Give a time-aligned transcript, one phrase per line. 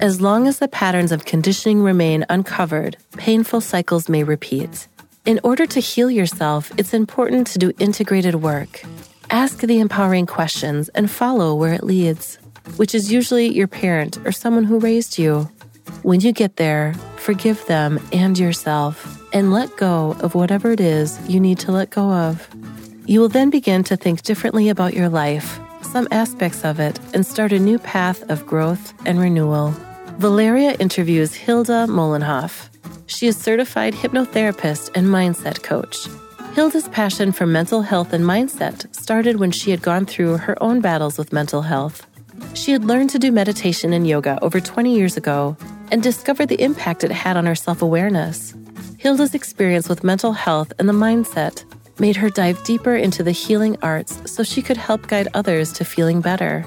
[0.00, 4.88] As long as the patterns of conditioning remain uncovered, painful cycles may repeat.
[5.26, 8.82] In order to heal yourself, it's important to do integrated work.
[9.28, 12.38] Ask the empowering questions and follow where it leads,
[12.76, 15.50] which is usually your parent or someone who raised you.
[16.02, 21.20] When you get there, forgive them and yourself and let go of whatever it is
[21.28, 22.48] you need to let go of.
[23.04, 27.26] You will then begin to think differently about your life, some aspects of it, and
[27.26, 29.74] start a new path of growth and renewal.
[30.20, 32.68] Valeria interviews Hilda Mollenhoff.
[33.06, 35.96] She is certified hypnotherapist and mindset coach.
[36.52, 40.82] Hilda's passion for mental health and mindset started when she had gone through her own
[40.82, 42.06] battles with mental health.
[42.52, 45.56] She had learned to do meditation and yoga over 20 years ago
[45.90, 48.54] and discovered the impact it had on her self awareness.
[48.98, 51.64] Hilda's experience with mental health and the mindset
[51.98, 55.84] made her dive deeper into the healing arts so she could help guide others to
[55.86, 56.66] feeling better.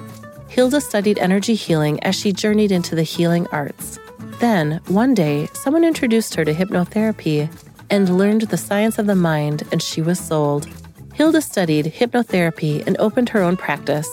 [0.53, 3.97] Hilda studied energy healing as she journeyed into the healing arts.
[4.39, 7.50] Then, one day, someone introduced her to hypnotherapy
[7.89, 10.67] and learned the science of the mind, and she was sold.
[11.16, 14.07] Hilda studied hypnotherapy and opened her own practice.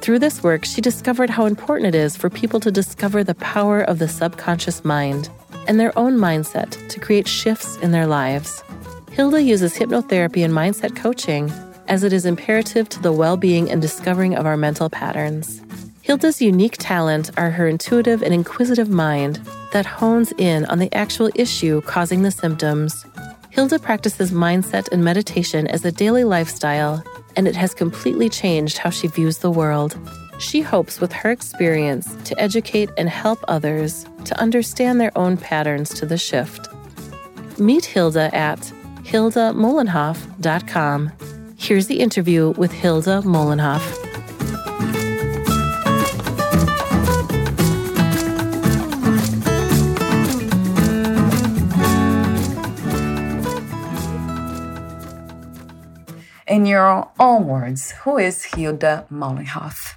[0.00, 3.82] Through this work, she discovered how important it is for people to discover the power
[3.82, 5.28] of the subconscious mind
[5.68, 8.64] and their own mindset to create shifts in their lives.
[9.10, 11.52] Hilda uses hypnotherapy and mindset coaching
[11.86, 15.60] as it is imperative to the well being and discovering of our mental patterns.
[16.02, 19.36] Hilda's unique talent are her intuitive and inquisitive mind
[19.72, 23.06] that hones in on the actual issue causing the symptoms.
[23.50, 27.04] Hilda practices mindset and meditation as a daily lifestyle,
[27.36, 29.96] and it has completely changed how she views the world.
[30.40, 35.90] She hopes with her experience to educate and help others to understand their own patterns
[35.94, 36.66] to the shift.
[37.58, 38.58] Meet Hilda at
[39.04, 41.12] hildamollenhoff.com.
[41.56, 44.11] Here's the interview with Hilda Mollenhoff.
[56.52, 59.94] In your own words, who is Hilda Mollenhoff?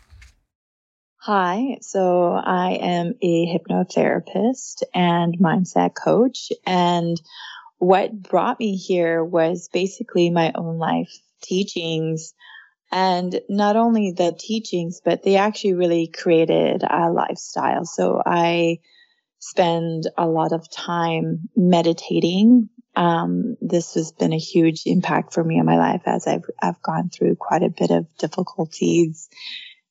[1.17, 6.53] Hi, so I am a hypnotherapist and mindset coach.
[6.65, 7.21] And
[7.77, 11.11] what brought me here was basically my own life
[11.43, 12.33] teachings.
[12.89, 17.83] And not only the teachings, but they actually really created a lifestyle.
[17.83, 18.79] So I
[19.39, 25.57] spend a lot of time meditating um, this has been a huge impact for me
[25.57, 29.29] in my life as I've, I've gone through quite a bit of difficulties,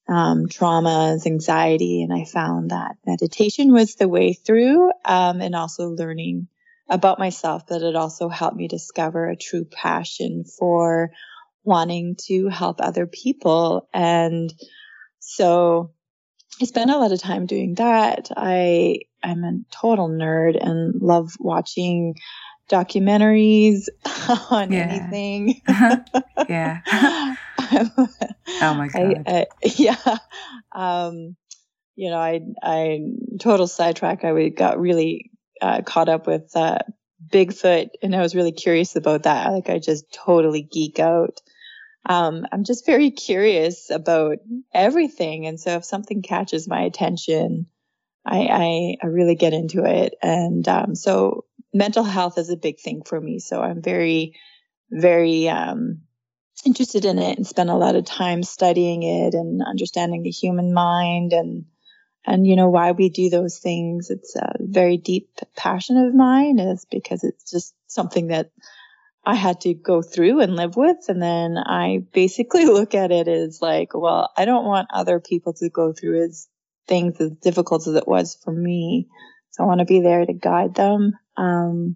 [0.08, 5.90] um, traumas, anxiety, and I found that meditation was the way through, um, and also
[5.90, 6.48] learning
[6.88, 11.10] about myself, but it also helped me discover a true passion for
[11.64, 13.88] wanting to help other people.
[13.92, 14.52] And
[15.18, 15.92] so
[16.60, 18.30] I spent a lot of time doing that.
[18.36, 22.14] I, I'm a total nerd and love watching
[22.70, 23.88] documentaries
[24.50, 24.78] on yeah.
[24.78, 25.60] anything.
[26.48, 26.80] yeah.
[27.58, 29.22] oh my god.
[29.26, 30.16] I, I, yeah.
[30.72, 31.36] Um,
[31.96, 33.00] you know, I I
[33.38, 34.24] total sidetrack.
[34.24, 35.30] I got really
[35.60, 36.78] uh, caught up with uh,
[37.28, 39.52] Bigfoot, and I was really curious about that.
[39.52, 41.40] Like, I just totally geek out.
[42.06, 44.38] Um, I'm just very curious about
[44.74, 47.66] everything, and so if something catches my attention,
[48.26, 50.14] I I, I really get into it.
[50.22, 51.44] And um, so
[51.74, 53.40] mental health is a big thing for me.
[53.40, 54.38] So I'm very,
[54.90, 56.02] very um,
[56.64, 60.72] interested in it and spend a lot of time studying it and understanding the human
[60.72, 61.64] mind and
[62.26, 64.08] and you know why we do those things.
[64.08, 68.50] It's a very deep passion of mine is because it's just something that
[69.26, 70.98] I had to go through and live with.
[71.08, 75.52] And then I basically look at it as like, well, I don't want other people
[75.54, 76.48] to go through as
[76.86, 79.08] things as difficult as it was for me.
[79.54, 81.94] So I want to be there to guide them um,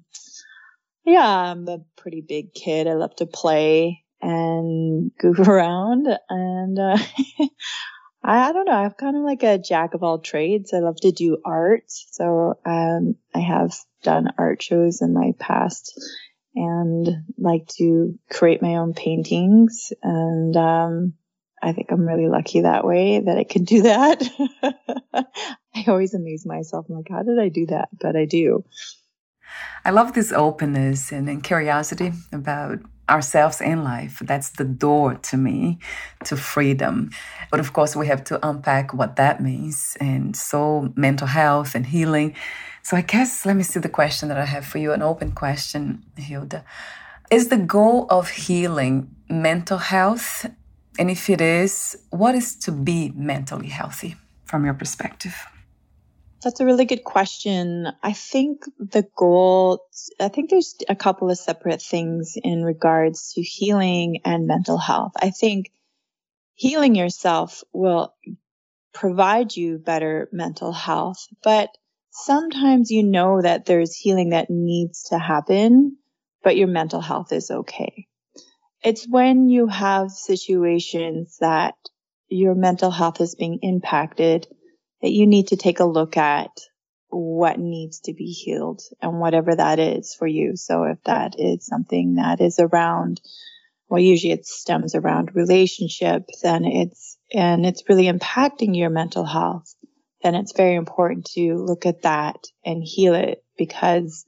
[1.04, 2.86] Yeah, I'm a pretty big kid.
[2.86, 6.98] I love to play and goof around and uh,
[8.22, 8.72] I, I, don't know.
[8.72, 10.72] I'm kind of like a jack of all trades.
[10.72, 11.84] I love to do art.
[11.88, 16.00] So um, I have done art shows in my past
[16.54, 17.08] and
[17.38, 19.92] like to create my own paintings.
[20.00, 21.14] And um,
[21.62, 24.22] I think I'm really lucky that way that I can do that.
[25.14, 26.86] I always amaze myself.
[26.88, 27.88] I'm like, how did I do that?
[27.98, 28.64] But I do.
[29.84, 34.20] I love this openness and, and curiosity about ourselves and life.
[34.22, 35.78] That's the door to me
[36.24, 37.10] to freedom.
[37.50, 39.96] But of course, we have to unpack what that means.
[40.00, 42.34] And so, mental health and healing.
[42.82, 45.32] So, I guess let me see the question that I have for you an open
[45.32, 46.64] question, Hilda.
[47.30, 50.46] Is the goal of healing mental health?
[50.98, 55.34] And if it is, what is to be mentally healthy from your perspective?
[56.42, 57.88] That's a really good question.
[58.02, 59.86] I think the goal,
[60.20, 65.12] I think there's a couple of separate things in regards to healing and mental health.
[65.20, 65.70] I think
[66.54, 68.14] healing yourself will
[68.92, 71.70] provide you better mental health, but
[72.10, 75.96] sometimes you know that there's healing that needs to happen,
[76.42, 78.06] but your mental health is okay.
[78.82, 81.74] It's when you have situations that
[82.28, 84.46] your mental health is being impacted
[85.02, 86.50] that you need to take a look at
[87.08, 90.56] what needs to be healed and whatever that is for you.
[90.56, 93.20] So if that is something that is around,
[93.88, 99.74] well, usually it stems around relationships and it's, and it's really impacting your mental health,
[100.22, 104.26] then it's very important to look at that and heal it because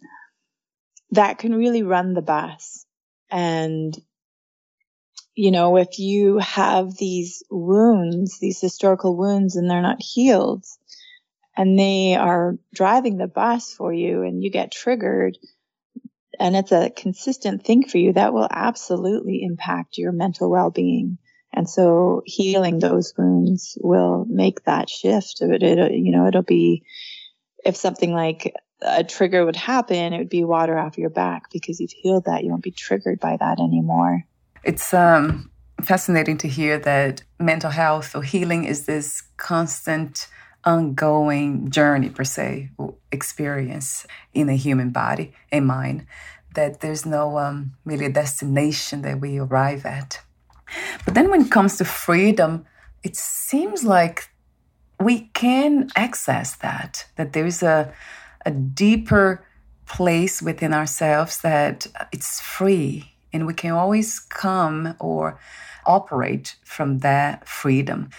[1.10, 2.86] that can really run the bus.
[3.30, 3.96] And
[5.34, 10.64] you know, if you have these wounds, these historical wounds, and they're not healed,
[11.56, 15.38] and they are driving the bus for you, and you get triggered,
[16.38, 21.18] and it's a consistent thing for you, that will absolutely impact your mental well being.
[21.52, 25.40] And so healing those wounds will make that shift.
[25.40, 26.84] It, it, you know, it'll be,
[27.64, 31.80] if something like a trigger would happen, it would be water off your back because
[31.80, 32.44] you've healed that.
[32.44, 34.24] You won't be triggered by that anymore.
[34.62, 35.50] It's um,
[35.82, 40.28] fascinating to hear that mental health or healing is this constant,
[40.64, 42.70] ongoing journey, per se,
[43.10, 46.06] experience in a human body and mind.
[46.54, 50.20] That there's no um, really a destination that we arrive at.
[51.04, 52.66] But then when it comes to freedom,
[53.02, 54.28] it seems like
[54.98, 57.92] we can access that, that there's a,
[58.44, 59.46] a deeper
[59.86, 65.38] place within ourselves that it's free and we can always come or
[65.86, 68.10] operate from that freedom.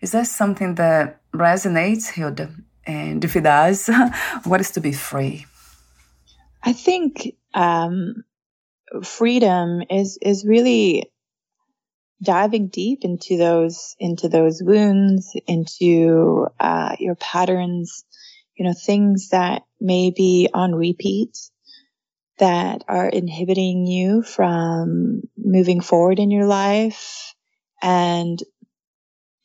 [0.00, 2.50] Is that something that resonates, Hilda?
[2.86, 3.88] And if it does,
[4.44, 5.46] what is to be free?
[6.62, 8.24] I think um,
[9.02, 11.10] freedom is is really
[12.22, 18.04] diving deep into those into those wounds, into uh, your patterns,
[18.56, 21.36] you know, things that may be on repeat
[22.40, 27.34] that are inhibiting you from moving forward in your life
[27.80, 28.38] and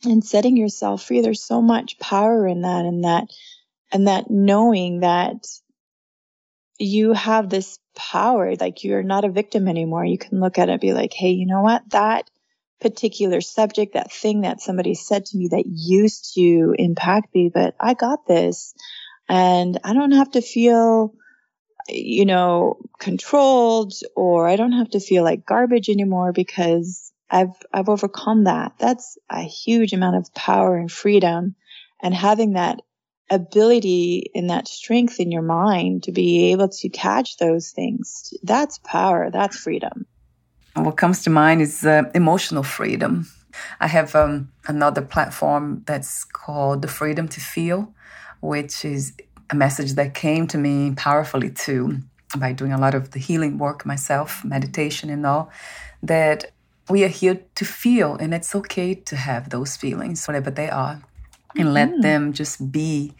[0.03, 1.21] and setting yourself free.
[1.21, 3.27] There's so much power in that and that
[3.91, 5.45] and that knowing that
[6.77, 10.03] you have this power like you're not a victim anymore.
[10.03, 11.83] You can look at it and be like hey you know what?
[11.91, 12.29] That
[12.81, 17.73] particular subject that thing that somebody said to me that used to impact me but
[17.79, 18.75] i got this
[19.29, 21.13] and i don't have to feel
[21.87, 27.89] you know, controlled or I don't have to feel like garbage anymore because I've, I've
[27.89, 28.73] overcome that.
[28.79, 31.55] That's a huge amount of power and freedom
[32.01, 32.81] and having that
[33.29, 38.33] ability and that strength in your mind to be able to catch those things.
[38.43, 39.29] That's power.
[39.31, 40.05] That's freedom.
[40.75, 43.27] What comes to mind is uh, emotional freedom.
[43.79, 47.93] I have um, another platform that's called the Freedom to Feel,
[48.41, 49.13] which is
[49.49, 51.99] a message that came to me powerfully too
[52.37, 55.51] by doing a lot of the healing work myself, meditation and all,
[56.03, 56.51] that
[56.89, 61.01] we are here to feel and it's okay to have those feelings, whatever they are,
[61.55, 61.73] and mm-hmm.
[61.73, 63.13] let them just be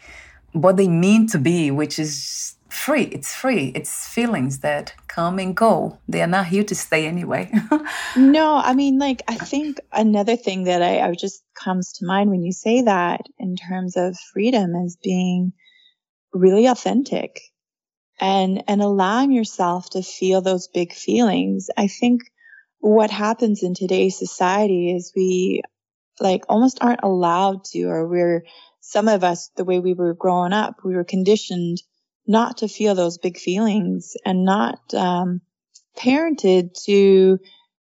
[0.52, 3.04] what they mean to be, which is free.
[3.04, 3.72] It's free.
[3.74, 5.98] It's feelings that come and go.
[6.08, 7.50] They are not here to stay anyway.
[8.16, 12.30] no, I mean, like, I think another thing that I, I just comes to mind
[12.30, 15.52] when you say that in terms of freedom is being
[16.36, 17.40] really authentic
[18.20, 22.22] and and allowing yourself to feel those big feelings i think
[22.78, 25.62] what happens in today's society is we
[26.20, 28.44] like almost aren't allowed to or we're
[28.80, 31.78] some of us the way we were growing up we were conditioned
[32.26, 35.40] not to feel those big feelings and not um,
[35.96, 37.38] parented to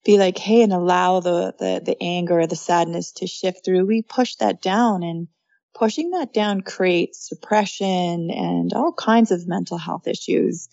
[0.04, 3.86] be like, hey, and allow the, the, the anger or the sadness to shift through.
[3.86, 5.28] We push that down and
[5.74, 10.68] pushing that down creates depression and all kinds of mental health issues.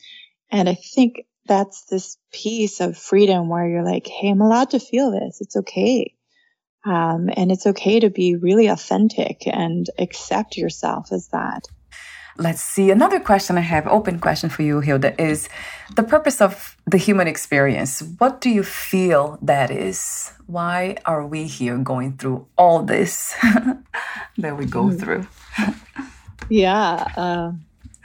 [0.51, 4.79] And I think that's this piece of freedom where you're like, hey, I'm allowed to
[4.79, 5.39] feel this.
[5.41, 6.13] It's okay.
[6.85, 11.63] Um, and it's okay to be really authentic and accept yourself as that.
[12.39, 12.91] Let's see.
[12.91, 15.49] Another question I have, open question for you, Hilda, is
[15.95, 18.03] the purpose of the human experience.
[18.19, 20.31] What do you feel that is?
[20.45, 23.35] Why are we here going through all this
[24.37, 24.99] that we go mm.
[24.99, 25.27] through?
[26.49, 27.07] yeah.
[27.17, 27.51] Uh,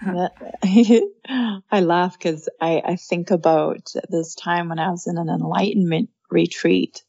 [1.71, 6.09] I laugh because I, I think about this time when I was in an enlightenment
[6.31, 7.03] retreat.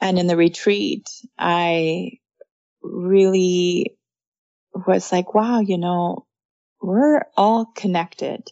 [0.00, 2.18] And in the retreat, I
[2.82, 3.96] really
[4.74, 6.26] was like, wow, you know,
[6.80, 8.50] we're all connected,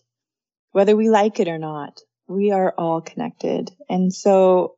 [0.72, 2.00] whether we like it or not.
[2.28, 3.70] We are all connected.
[3.88, 4.76] And so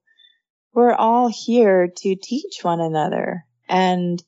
[0.73, 3.45] we're all here to teach one another.
[3.69, 4.23] And,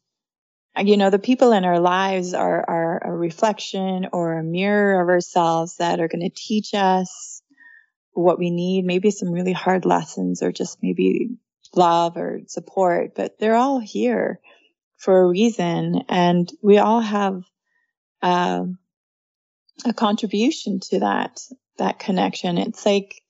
[0.78, 5.08] you know, the people in our lives are, are a reflection or a mirror of
[5.08, 7.40] ourselves that are going to teach us
[8.12, 11.30] what we need, maybe some really hard lessons or just maybe
[11.74, 14.38] love or support, but they're all here
[15.04, 17.42] for a reason, and we all have
[18.22, 18.64] uh,
[19.84, 21.40] a contribution to that
[21.76, 22.56] that connection.
[22.56, 23.20] It's like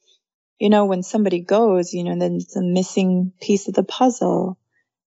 [0.61, 4.57] you know when somebody goes, you know, then it's a missing piece of the puzzle.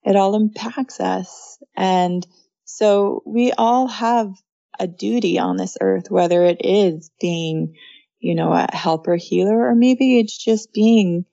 [0.04, 2.28] It all impacts us, and
[2.66, 4.34] so we all have
[4.78, 7.76] a duty on this earth, whether it is being,
[8.20, 11.26] you know, a helper healer, or maybe it's just being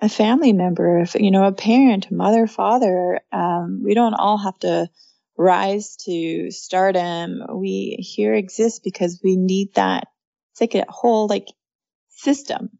[0.00, 3.20] a family member, if you know, a parent, mother, father.
[3.32, 4.88] Um, we don't all have to
[5.36, 7.42] rise to stardom.
[7.52, 10.04] We here exist because we need that.
[10.52, 11.48] It's like a whole like
[12.10, 12.70] system,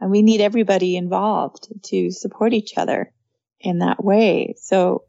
[0.00, 3.12] and we need everybody involved to support each other
[3.60, 4.54] in that way.
[4.58, 5.04] So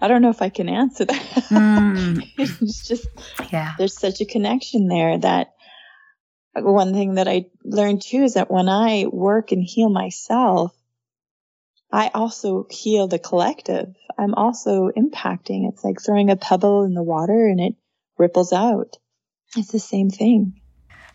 [0.00, 1.20] I don't know if I can answer that.
[1.50, 2.26] Mm.
[2.38, 3.06] it's just
[3.52, 5.52] yeah, there's such a connection there that
[6.54, 10.72] one thing that I learned too is that when I work and heal myself,
[11.92, 13.94] I also heal the collective.
[14.18, 15.68] I'm also impacting.
[15.68, 17.74] It's like throwing a pebble in the water and it
[18.18, 18.96] ripples out.
[19.56, 20.60] It's the same thing.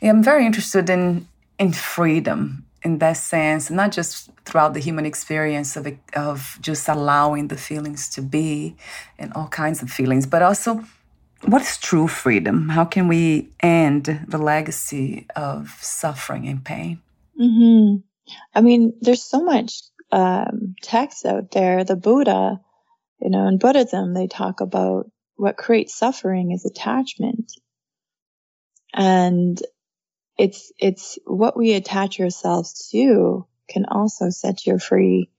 [0.02, 1.28] Yeah, I'm very interested in
[1.60, 7.50] in freedom in that sense, not just throughout the human experience of of just allowing
[7.50, 8.76] the feelings to be
[9.20, 10.84] and all kinds of feelings, but also
[11.46, 12.70] what is true freedom?
[12.70, 17.02] How can we end the legacy of suffering and pain?
[17.40, 17.98] Mm-hmm.
[18.54, 22.60] I mean, there's so much um, texts out there, the Buddha,
[23.20, 27.52] you know, in Buddhism, they talk about what creates suffering is attachment.
[28.94, 29.62] And
[30.38, 35.30] it's, it's what we attach ourselves to can also set you free.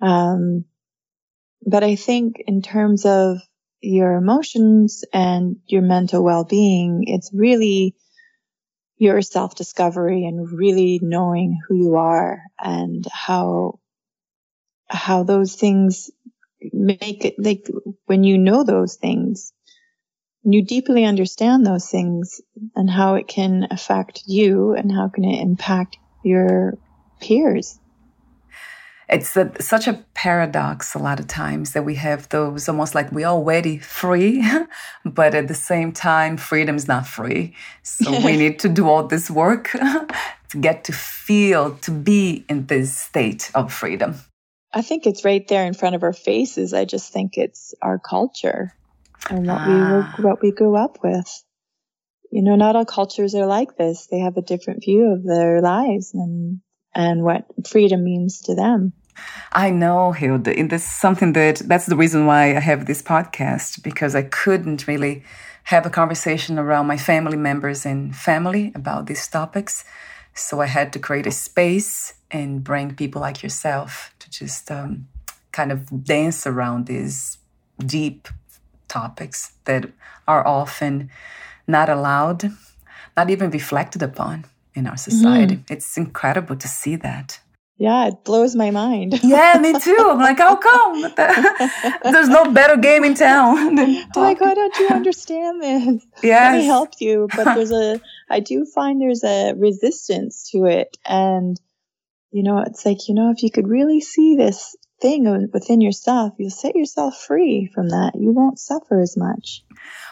[0.00, 0.64] Um,
[1.64, 3.38] but I think in terms of
[3.80, 7.94] your emotions and your mental well-being, it's really
[8.96, 13.80] your self-discovery and really knowing who you are and how
[14.92, 16.10] how those things
[16.72, 17.66] make it like
[18.06, 19.52] when you know those things,
[20.44, 22.40] you deeply understand those things
[22.74, 26.74] and how it can affect you and how can it impact your
[27.20, 27.78] peers.
[29.08, 33.12] It's a, such a paradox a lot of times that we have those almost like
[33.12, 34.42] we're already free,
[35.04, 37.54] but at the same time, freedom is not free.
[37.82, 39.70] So we need to do all this work
[40.48, 44.14] to get to feel, to be in this state of freedom.
[44.72, 46.72] I think it's right there in front of our faces.
[46.72, 48.72] I just think it's our culture
[49.28, 49.66] and what ah.
[49.68, 51.44] we were, what we grew up with.
[52.30, 54.06] You know, not all cultures are like this.
[54.06, 56.60] They have a different view of their lives and
[56.94, 58.92] and what freedom means to them.
[59.52, 60.58] I know, Hilda.
[60.58, 64.86] And that's something that that's the reason why I have this podcast because I couldn't
[64.86, 65.22] really
[65.64, 69.84] have a conversation around my family members and family about these topics.
[70.34, 75.06] So I had to create a space and bring people like yourself to just um,
[75.52, 77.38] kind of dance around these
[77.78, 78.28] deep
[78.88, 79.90] topics that
[80.26, 81.10] are often
[81.66, 82.50] not allowed,
[83.16, 85.56] not even reflected upon in our society.
[85.56, 85.70] Mm.
[85.70, 87.38] It's incredible to see that.
[87.78, 89.18] Yeah, it blows my mind.
[89.24, 89.96] yeah, me too.
[89.98, 91.02] I'm like, how come?
[92.04, 93.76] There's no better game in town.
[94.16, 96.06] like, why don't you understand this?
[96.22, 97.28] Yeah, Let me help you.
[97.34, 100.96] But there's a, I do find there's a resistance to it.
[101.04, 101.60] And
[102.32, 106.32] you know, it's like, you know, if you could really see this thing within yourself,
[106.38, 108.12] you'll set yourself free from that.
[108.14, 109.64] You won't suffer as much.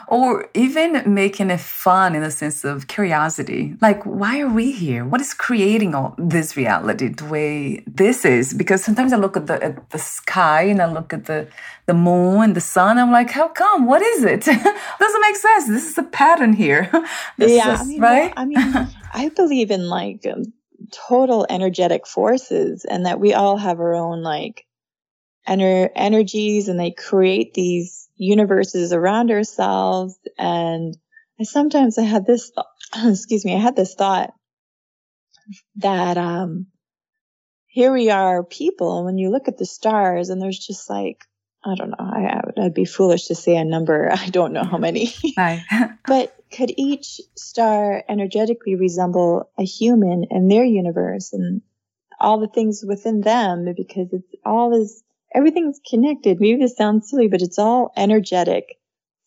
[0.09, 3.77] or even making it fun in the sense of curiosity.
[3.81, 5.05] Like, why are we here?
[5.05, 8.53] What is creating all this reality the way this is?
[8.53, 11.47] Because sometimes I look at the at the sky and I look at the
[11.87, 12.99] the moon and the sun.
[12.99, 13.87] I'm like, how come?
[13.87, 14.41] What is it?
[15.05, 15.69] Doesn't make sense.
[15.69, 16.91] This is a pattern here.
[17.39, 18.33] yeah, is, I mean, right.
[18.37, 18.59] I mean,
[19.15, 20.53] I believe in like um,
[20.90, 24.66] total energetic forces, and that we all have our own like
[25.49, 30.18] ener- energies, and they create these universes around ourselves.
[30.38, 30.97] And
[31.40, 32.52] I sometimes I had this,
[33.04, 34.32] excuse me, I had this thought
[35.76, 36.66] that, um,
[37.70, 39.04] here we are people.
[39.04, 41.25] When you look at the stars and there's just like,
[41.64, 44.11] I don't know, I, would be foolish to say a number.
[44.12, 45.14] I don't know how many.
[46.06, 51.62] but could each star energetically resemble a human in their universe and
[52.19, 55.02] all the things within them because it's all is
[55.35, 56.40] everything's connected.
[56.40, 58.78] Maybe this sounds silly, but it's all energetic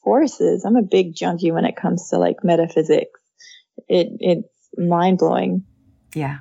[0.03, 0.65] forces.
[0.65, 3.20] I'm a big junkie when it comes to like metaphysics.
[3.88, 5.63] It it's mind blowing.
[6.13, 6.39] Yeah.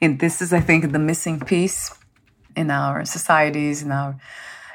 [0.00, 1.94] And this is I think the missing piece
[2.56, 4.16] in our societies, in our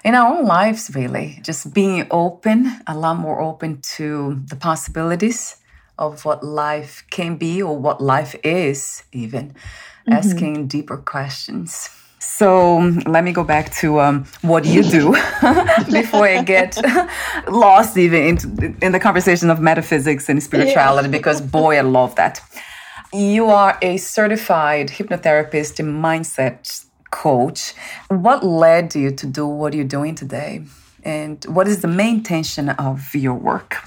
[0.04, 1.40] in our own lives really.
[1.44, 5.58] Just being open, a lot more open to the possibilities
[5.98, 9.50] of what life can be or what life is even.
[9.50, 10.14] Mm-hmm.
[10.14, 11.90] Asking deeper questions.
[12.20, 15.12] So let me go back to um, what you do
[15.92, 16.78] before I get
[17.48, 21.18] lost even in, in the conversation of metaphysics and spirituality, yeah.
[21.18, 22.42] because boy, I love that.
[23.14, 27.74] You are a certified hypnotherapist and mindset coach.
[28.08, 30.64] What led you to do what you're doing today?
[31.04, 33.78] And what is the main intention of your work?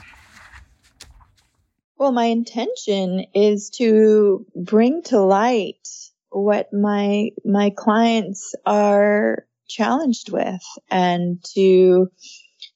[1.99, 5.87] Well, my intention is to bring to light
[6.31, 12.11] what my my clients are challenged with and to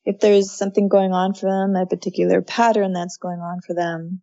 [0.04, 4.20] if there's something going on for them a particular pattern that's going on for them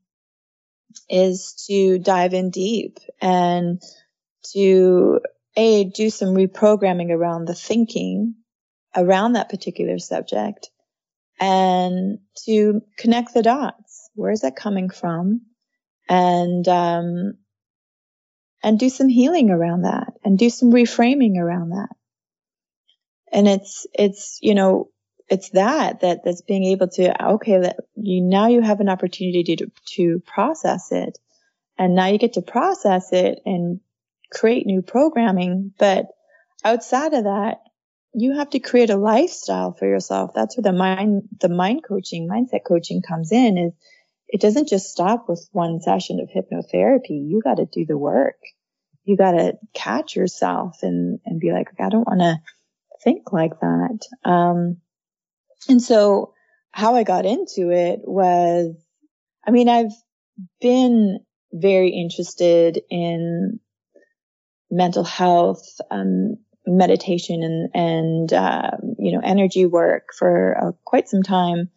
[1.09, 3.81] is to dive in deep and
[4.53, 5.19] to
[5.55, 8.35] a do some reprogramming around the thinking
[8.95, 10.69] around that particular subject
[11.39, 15.41] and to connect the dots where is that coming from
[16.09, 17.33] and um,
[18.63, 21.89] and do some healing around that and do some reframing around that.
[23.31, 24.89] And it's, it's, you know,
[25.27, 29.55] it's that, that that's being able to, okay, that you, now you have an opportunity
[29.57, 31.19] to, to process it.
[31.77, 33.81] And now you get to process it and
[34.33, 35.73] create new programming.
[35.77, 36.07] But
[36.63, 37.59] outside of that,
[38.13, 40.31] you have to create a lifestyle for yourself.
[40.35, 43.73] That's where the mind, the mind coaching, mindset coaching comes in is
[44.27, 47.27] it doesn't just stop with one session of hypnotherapy.
[47.27, 48.37] You got to do the work.
[49.03, 52.39] You got to catch yourself and, and be like, I don't want to
[53.03, 53.99] think like that.
[54.23, 54.77] Um,
[55.67, 56.33] and so
[56.71, 58.75] how I got into it was,
[59.45, 59.93] I mean, I've
[60.61, 61.19] been
[61.51, 63.59] very interested in
[64.73, 71.23] mental health, um, meditation and, and, uh, you know, energy work for uh, quite some
[71.23, 71.69] time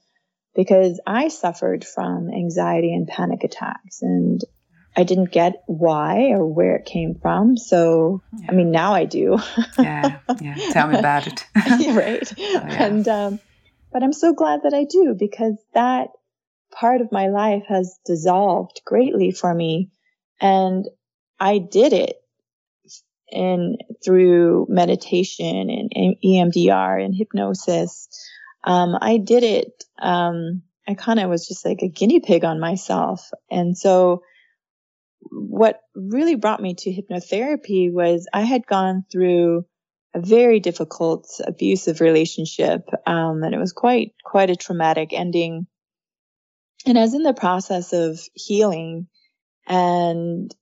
[0.55, 4.41] because I suffered from anxiety and panic attacks and
[4.97, 7.59] I didn't get why or where it came from.
[7.59, 8.47] So, yeah.
[8.49, 9.39] I mean, now I do.
[9.79, 10.55] yeah, yeah.
[10.73, 11.45] Tell me about it.
[11.95, 12.33] right.
[12.39, 12.85] Oh, yeah.
[12.87, 13.41] And, um,
[13.93, 16.09] but I'm so glad that I do because that
[16.73, 19.91] part of my life has dissolved greatly for me.
[20.41, 20.87] And
[21.39, 22.17] I did it
[23.31, 28.09] in through meditation and, and EMDR and hypnosis
[28.67, 29.85] um, I did it.
[29.99, 33.31] Um, I kind of was just like a guinea pig on myself.
[33.51, 34.23] And so
[35.31, 39.65] what really brought me to hypnotherapy was I had gone through
[40.15, 42.89] a very difficult abusive relationship.
[43.07, 45.67] Um, and it was quite, quite a traumatic ending.
[46.87, 49.09] And I was in the process of healing
[49.67, 50.55] and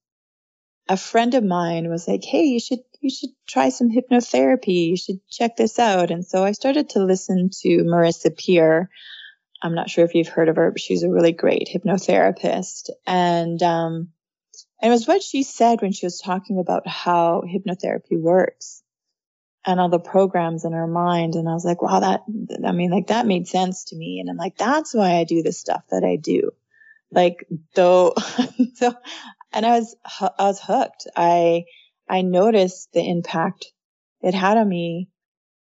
[0.88, 4.88] a friend of mine was like, Hey, you should you should try some hypnotherapy.
[4.88, 6.10] You should check this out.
[6.10, 8.88] And so I started to listen to Marissa Peer.
[9.62, 12.88] I'm not sure if you've heard of her, but she's a really great hypnotherapist.
[13.06, 14.08] And, um,
[14.80, 18.82] and it was what she said when she was talking about how hypnotherapy works
[19.66, 21.34] and all the programs in her mind.
[21.34, 22.22] And I was like, wow, that,
[22.66, 24.20] I mean, like that made sense to me.
[24.20, 26.52] And I'm like, that's why I do the stuff that I do.
[27.10, 28.14] Like, though,
[28.74, 28.94] so,
[29.54, 31.06] and I was, I was hooked.
[31.16, 31.64] I,
[32.08, 33.72] I noticed the impact
[34.20, 35.08] it had on me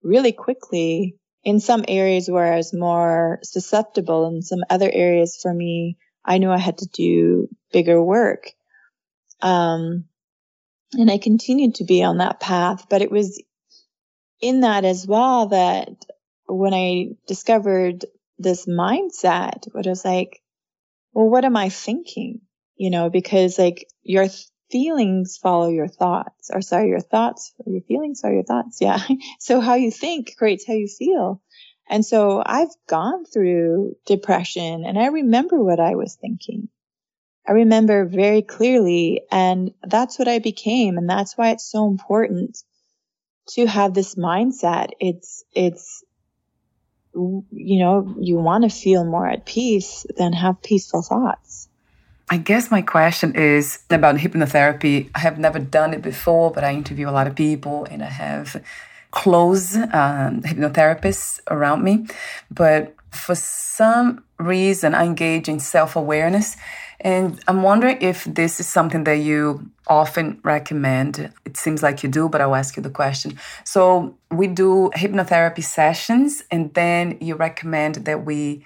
[0.02, 5.52] really quickly in some areas where I was more susceptible and some other areas for
[5.52, 8.50] me, I knew I had to do bigger work.
[9.42, 10.04] Um,
[10.94, 13.42] and I continued to be on that path, but it was
[14.40, 15.88] in that as well that
[16.46, 18.04] when I discovered
[18.38, 20.40] this mindset what I was like,
[21.12, 22.40] well, what am I thinking?
[22.76, 24.26] You know, because like your
[24.70, 28.78] feelings follow your thoughts, or sorry, your thoughts, your feelings are your thoughts.
[28.80, 29.00] Yeah.
[29.38, 31.40] so how you think creates how you feel.
[31.88, 36.68] And so I've gone through depression and I remember what I was thinking.
[37.46, 40.96] I remember very clearly and that's what I became.
[40.96, 42.58] And that's why it's so important
[43.50, 44.88] to have this mindset.
[44.98, 46.02] It's, it's,
[47.14, 51.68] you know, you want to feel more at peace than have peaceful thoughts.
[52.30, 55.10] I guess my question is about hypnotherapy.
[55.14, 58.08] I have never done it before, but I interview a lot of people and I
[58.08, 58.62] have
[59.10, 62.06] close um, hypnotherapists around me.
[62.50, 66.56] But for some reason, I engage in self awareness.
[67.00, 71.30] And I'm wondering if this is something that you often recommend.
[71.44, 73.38] It seems like you do, but I'll ask you the question.
[73.64, 78.64] So, we do hypnotherapy sessions, and then you recommend that we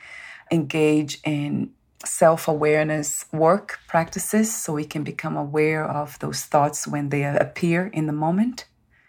[0.53, 1.71] engage in
[2.05, 7.87] self awareness work practices so we can become aware of those thoughts when they appear
[7.87, 8.67] in the moment?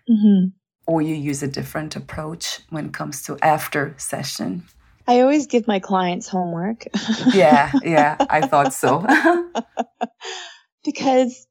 [0.10, 0.49] Mm-hmm.
[0.88, 4.63] Or you use a different approach when it comes to after session?
[5.08, 6.86] I always give my clients homework.
[7.34, 9.06] yeah, yeah, I thought so.
[10.84, 11.47] because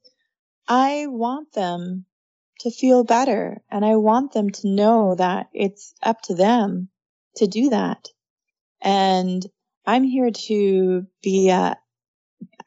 [0.68, 2.04] I want them
[2.60, 6.88] to feel better and I want them to know that it's up to them
[7.36, 8.08] to do that.
[8.80, 9.44] And
[9.88, 11.74] I'm here to be a,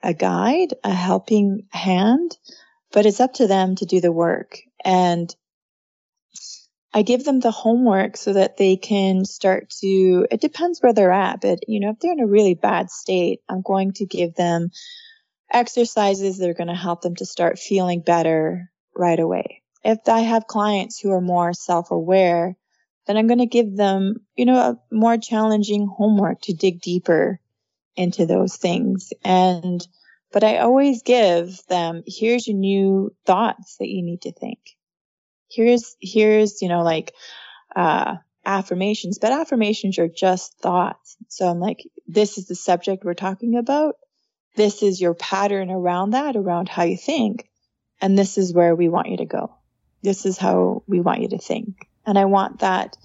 [0.02, 2.36] a guide, a helping hand,
[2.92, 4.58] but it's up to them to do the work.
[4.84, 5.32] And
[6.92, 11.12] I give them the homework so that they can start to, it depends where they're
[11.12, 14.34] at, but you know, if they're in a really bad state, I'm going to give
[14.34, 14.72] them
[15.54, 19.62] exercises that are going to help them to start feeling better right away.
[19.84, 22.58] If I have clients who are more self aware,
[23.08, 27.40] then I'm going to give them, you know, a more challenging homework to dig deeper
[27.96, 29.12] into those things.
[29.24, 29.86] And,
[30.32, 34.60] but I always give them, here's your new thoughts that you need to think.
[35.50, 37.14] Here's, here's, you know, like,
[37.76, 41.18] uh, affirmations, but affirmations are just thoughts.
[41.28, 43.96] So I'm like, this is the subject we're talking about.
[44.56, 47.50] This is your pattern around that, around how you think.
[48.02, 49.56] And this is where we want you to go.
[50.02, 51.88] This is how we want you to think.
[52.06, 52.98] And I want that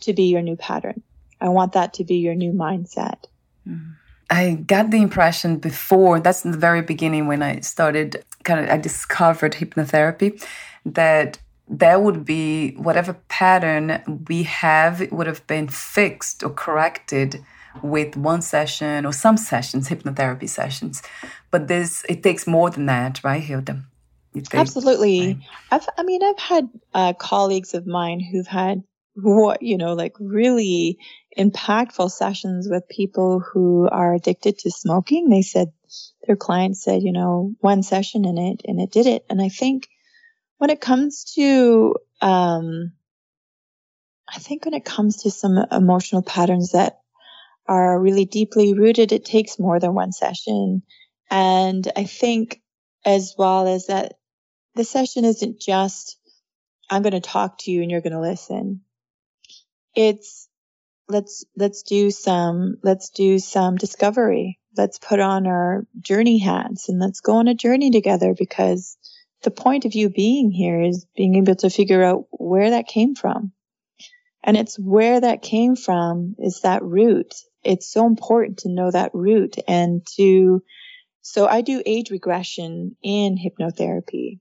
[0.00, 1.02] to be your new pattern.
[1.40, 3.24] I want that to be your new mindset.
[4.30, 8.68] I got the impression before, that's in the very beginning when I started, kind of,
[8.70, 10.44] I discovered hypnotherapy,
[10.84, 11.38] that
[11.68, 17.44] that would be whatever pattern we have would have been fixed or corrected
[17.82, 21.02] with one session or some sessions, hypnotherapy sessions.
[21.50, 23.84] But this, it takes more than that, right, Hilda?
[24.52, 25.38] Absolutely.
[25.70, 28.82] I've, I mean, I've had uh, colleagues of mine who've had
[29.14, 30.98] what, you know, like really
[31.36, 35.28] impactful sessions with people who are addicted to smoking.
[35.28, 35.72] They said
[36.26, 39.24] their clients said, you know, one session in it and it did it.
[39.28, 39.88] And I think
[40.58, 42.92] when it comes to, um,
[44.28, 47.00] I think when it comes to some emotional patterns that
[47.66, 50.82] are really deeply rooted, it takes more than one session.
[51.30, 52.60] And I think
[53.04, 54.17] as well as that
[54.74, 56.18] the session isn't just,
[56.90, 58.82] I'm going to talk to you and you're going to listen.
[59.94, 60.48] It's,
[61.08, 64.58] let's, let's do some, let's do some discovery.
[64.76, 68.96] Let's put on our journey hats and let's go on a journey together because
[69.42, 73.14] the point of you being here is being able to figure out where that came
[73.14, 73.52] from.
[74.44, 77.34] And it's where that came from is that root.
[77.64, 80.62] It's so important to know that root and to,
[81.22, 84.38] so I do age regression in hypnotherapy.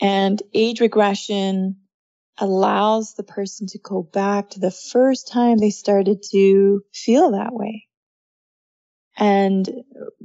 [0.00, 1.76] And age regression
[2.38, 7.52] allows the person to go back to the first time they started to feel that
[7.52, 7.86] way
[9.16, 9.68] and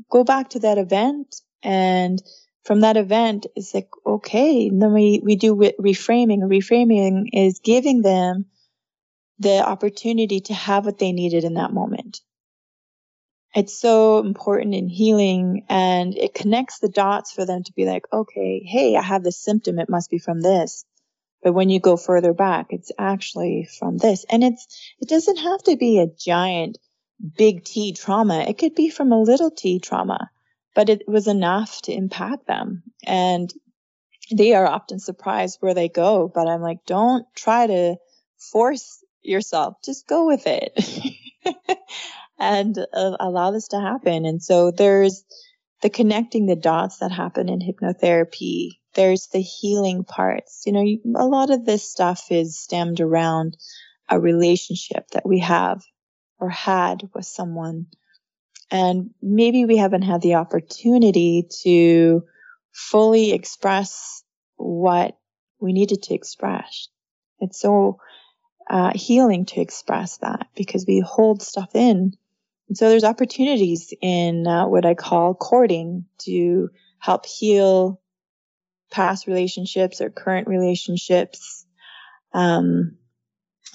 [0.10, 1.36] go back to that event.
[1.62, 2.22] And
[2.64, 6.40] from that event, it's like, okay, then we, we do reframing.
[6.40, 8.46] Reframing is giving them
[9.40, 12.22] the opportunity to have what they needed in that moment
[13.56, 18.04] it's so important in healing and it connects the dots for them to be like,
[18.12, 19.80] okay, hey, I have this symptom.
[19.80, 20.84] It must be from this.
[21.42, 24.26] But when you go further back, it's actually from this.
[24.30, 24.68] And it's,
[25.00, 26.78] it doesn't have to be a giant
[27.38, 28.42] big T trauma.
[28.42, 30.30] It could be from a little T trauma,
[30.74, 32.84] but it was enough to impact them.
[33.06, 33.54] And
[34.32, 36.30] they are often surprised where they go.
[36.34, 37.96] But I'm like, don't try to
[38.38, 39.78] force yourself.
[39.86, 40.78] Just go with it.
[42.38, 44.26] and uh, allow this to happen.
[44.26, 45.24] And so there's
[45.82, 48.80] the connecting the dots that happen in hypnotherapy.
[48.94, 50.64] There's the healing parts.
[50.66, 53.58] You know, a lot of this stuff is stemmed around
[54.10, 55.84] a relationship that we have
[56.40, 57.88] or had with someone.
[58.72, 62.24] And maybe we haven't had the opportunity to
[62.72, 64.24] fully express
[64.56, 65.18] what
[65.60, 66.90] we needed to express.
[67.40, 68.00] It's so
[68.70, 72.14] uh, healing to express that because we hold stuff in.
[72.68, 78.02] And so there's opportunities in uh, what I call courting to help heal
[78.92, 81.66] past relationships or current relationships.
[82.34, 82.98] Um,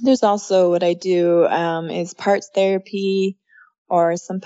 [0.02, 3.36] there's also what I do um, is parts therapy,
[3.88, 4.40] or some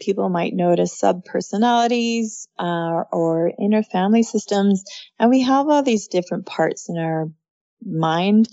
[0.00, 4.84] people might notice subpersonalities uh, or inner family systems.
[5.18, 7.30] And we have all these different parts in our
[7.84, 8.48] mind.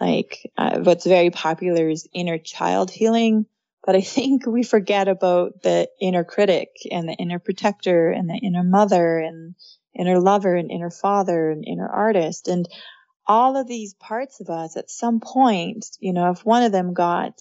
[0.00, 3.46] Like uh, what's very popular is inner child healing.
[3.88, 8.34] But I think we forget about the inner critic and the inner protector and the
[8.34, 9.54] inner mother and
[9.98, 12.48] inner lover and inner father and inner artist.
[12.48, 12.68] And
[13.26, 16.92] all of these parts of us at some point, you know, if one of them
[16.92, 17.40] got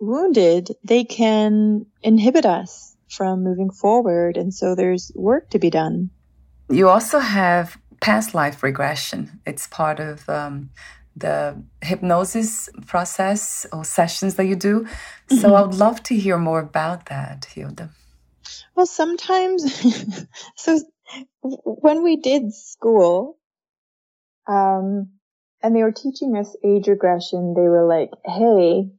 [0.00, 4.38] wounded, they can inhibit us from moving forward.
[4.38, 6.08] And so there's work to be done.
[6.70, 9.40] You also have past life regression.
[9.44, 10.70] It's part of um,
[11.18, 14.86] the hypnosis process or sessions that you do.
[15.28, 15.54] So mm-hmm.
[15.54, 17.90] I would love to hear more about that, Hilda.
[18.74, 20.26] Well, sometimes,
[20.56, 20.80] so
[21.42, 23.38] when we did school,
[24.46, 25.10] um,
[25.62, 28.90] and they were teaching us age regression, they were like, hey,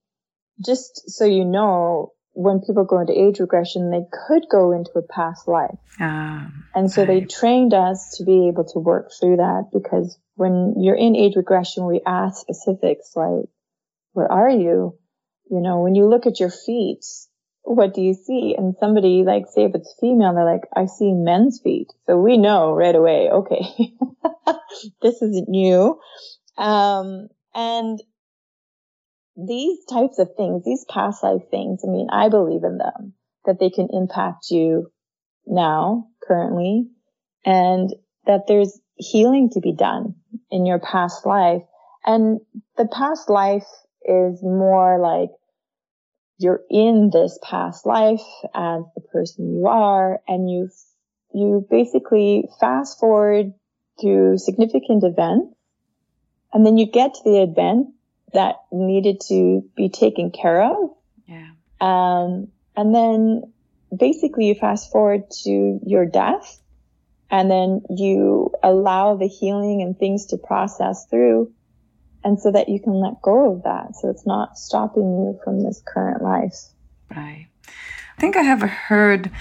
[0.63, 5.01] just so you know, when people go into age regression, they could go into a
[5.01, 5.75] past life.
[5.99, 7.19] Um, and so right.
[7.19, 11.35] they trained us to be able to work through that because when you're in age
[11.35, 13.49] regression, we ask specifics like,
[14.13, 14.97] where are you?
[15.51, 17.03] You know, when you look at your feet,
[17.63, 18.55] what do you see?
[18.57, 21.91] And somebody like, say if it's female, they're like, I see men's feet.
[22.07, 23.65] So we know right away, okay,
[25.01, 25.99] this isn't you.
[26.57, 27.99] Um, and
[29.47, 33.13] these types of things, these past life things, I mean, I believe in them,
[33.45, 34.91] that they can impact you
[35.45, 36.87] now, currently,
[37.45, 37.93] and
[38.25, 40.15] that there's healing to be done
[40.51, 41.63] in your past life.
[42.05, 42.39] And
[42.77, 43.67] the past life
[44.03, 45.29] is more like
[46.37, 48.23] you're in this past life
[48.53, 50.69] as the person you are, and you
[51.33, 53.53] you basically fast forward
[54.01, 55.53] through significant events,
[56.53, 57.87] and then you get to the event
[58.33, 60.91] that needed to be taken care of.
[61.27, 61.49] Yeah.
[61.81, 63.53] Um, and then
[63.95, 66.59] basically you fast forward to your death
[67.31, 71.51] and then you allow the healing and things to process through
[72.23, 73.95] and so that you can let go of that.
[73.95, 76.57] So it's not stopping you from this current life.
[77.09, 77.47] Right.
[77.67, 79.31] I think I have heard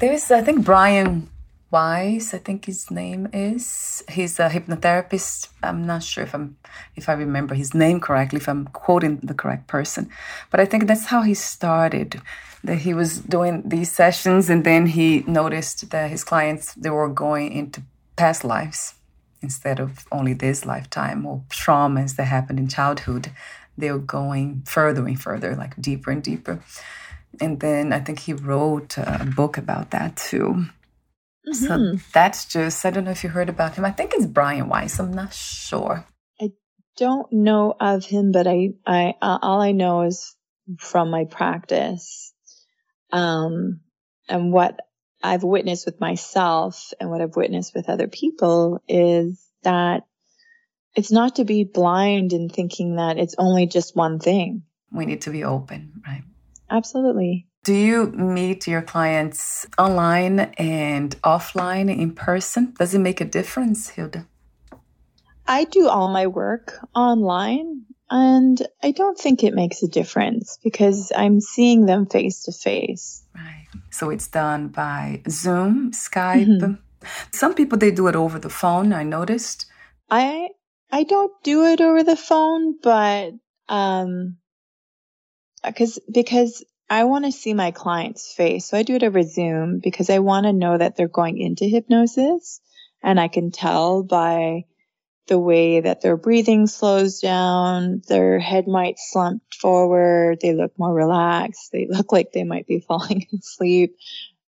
[0.00, 1.30] there's, I think Brian
[1.70, 4.04] Weiss, I think his name is.
[4.08, 5.48] He's a hypnotherapist.
[5.64, 6.56] I'm not sure if I'm
[6.94, 10.08] if I remember his name correctly, if I'm quoting the correct person.
[10.50, 12.22] But I think that's how he started.
[12.62, 17.08] That he was doing these sessions and then he noticed that his clients they were
[17.08, 17.82] going into
[18.14, 18.94] past lives
[19.42, 23.32] instead of only this lifetime or traumas that happened in childhood.
[23.76, 26.60] They were going further and further, like deeper and deeper.
[27.40, 30.66] And then I think he wrote a book about that too
[31.48, 31.96] Mm-hmm.
[31.96, 33.84] So that's just, I don't know if you heard about him.
[33.84, 34.98] I think it's Brian Weiss.
[34.98, 36.06] I'm not sure.
[36.40, 36.50] I
[36.96, 40.34] don't know of him, but I, I, uh, all I know is
[40.78, 42.32] from my practice.
[43.12, 43.80] Um,
[44.28, 44.80] and what
[45.22, 50.02] I've witnessed with myself and what I've witnessed with other people is that
[50.94, 54.62] it's not to be blind in thinking that it's only just one thing.
[54.90, 56.22] We need to be open, right?
[56.70, 57.46] Absolutely.
[57.66, 62.74] Do you meet your clients online and offline in person?
[62.78, 64.24] Does it make a difference, Hilda?
[65.48, 71.10] I do all my work online and I don't think it makes a difference because
[71.10, 73.24] I'm seeing them face to face.
[73.34, 73.66] Right.
[73.90, 76.46] So it's done by Zoom, Skype.
[76.46, 76.74] Mm-hmm.
[77.32, 79.66] Some people they do it over the phone, I noticed.
[80.08, 80.50] I
[80.92, 83.32] I don't do it over the phone, but
[83.68, 84.36] um
[85.64, 88.66] because because I want to see my client's face.
[88.66, 91.64] So I do it over Zoom because I want to know that they're going into
[91.64, 92.60] hypnosis
[93.02, 94.64] and I can tell by
[95.26, 100.94] the way that their breathing slows down, their head might slump forward, they look more
[100.94, 103.96] relaxed, they look like they might be falling asleep.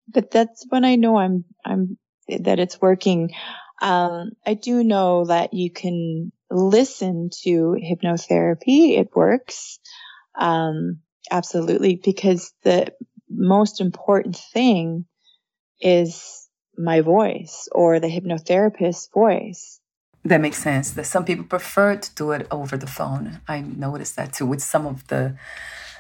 [0.09, 3.31] But that's when I know I'm I'm that it's working.
[3.81, 8.99] Um, I do know that you can listen to hypnotherapy.
[8.99, 9.81] It works.
[10.39, 12.93] Um, Absolutely, because the
[13.29, 15.07] most important thing
[15.81, 19.81] is my voice or the hypnotherapist's voice.
[20.25, 20.93] That makes sense.
[20.93, 23.41] That some people prefer to do it over the phone.
[23.49, 25.37] I noticed that too with some of the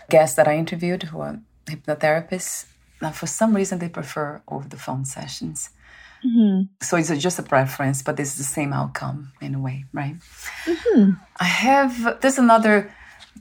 [0.09, 2.67] guests that I interviewed who are hypnotherapists,
[3.03, 5.71] Now for some reason they prefer over the phone sessions.
[6.25, 6.73] Mm-hmm.
[6.81, 10.15] So it's just a preference, but it's the same outcome in a way, right?
[10.65, 11.11] Mm-hmm.
[11.41, 12.95] I have, there's another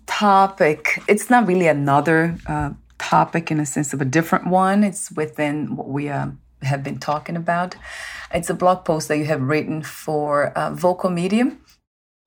[0.06, 1.02] topic.
[1.08, 4.84] It's not really another uh, topic in a sense of a different one.
[4.84, 6.28] It's within what we uh,
[6.62, 7.76] have been talking about.
[8.34, 11.60] It's a blog post that you have written for uh, Vocal Medium.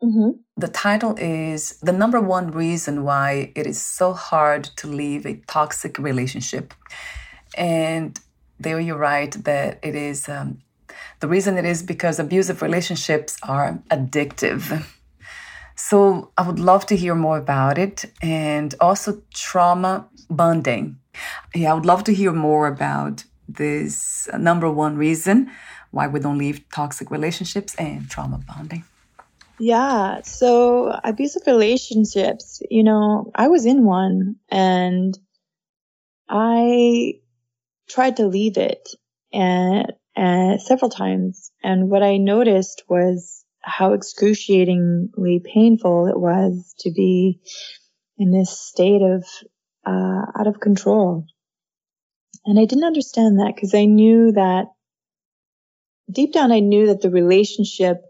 [0.02, 0.30] Mm-hmm.
[0.56, 5.36] The title is The Number One Reason Why It Is So Hard to Leave a
[5.46, 6.74] Toxic Relationship.
[7.56, 8.18] And
[8.58, 10.58] there you write that it is um,
[11.20, 14.84] the reason it is because abusive relationships are addictive.
[15.76, 20.98] So I would love to hear more about it and also trauma bonding.
[21.54, 25.50] Yeah, I would love to hear more about this uh, number one reason
[25.90, 28.84] why we don't leave toxic relationships and trauma bonding.
[29.60, 35.16] Yeah, so abusive relationships, you know, I was in one and
[36.28, 37.20] I
[37.88, 38.88] tried to leave it
[39.32, 41.52] and, and several times.
[41.62, 47.40] And what I noticed was how excruciatingly painful it was to be
[48.18, 49.24] in this state of
[49.86, 51.26] uh, out of control.
[52.44, 54.66] And I didn't understand that because I knew that
[56.10, 58.02] deep down, I knew that the relationship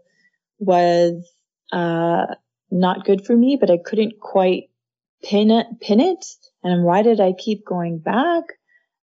[0.59, 1.25] was
[1.71, 2.25] uh,
[2.69, 4.69] not good for me, but I couldn't quite
[5.23, 6.25] pin it, pin it.
[6.63, 8.43] And why did I keep going back?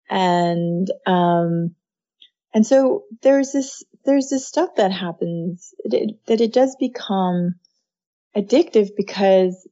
[0.09, 1.75] And, um,
[2.53, 7.55] and so there's this, there's this stuff that happens that it does become
[8.35, 9.67] addictive because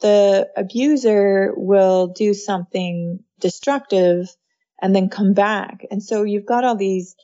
[0.00, 4.28] the abuser will do something destructive
[4.80, 5.84] and then come back.
[5.90, 7.16] And so you've got all these,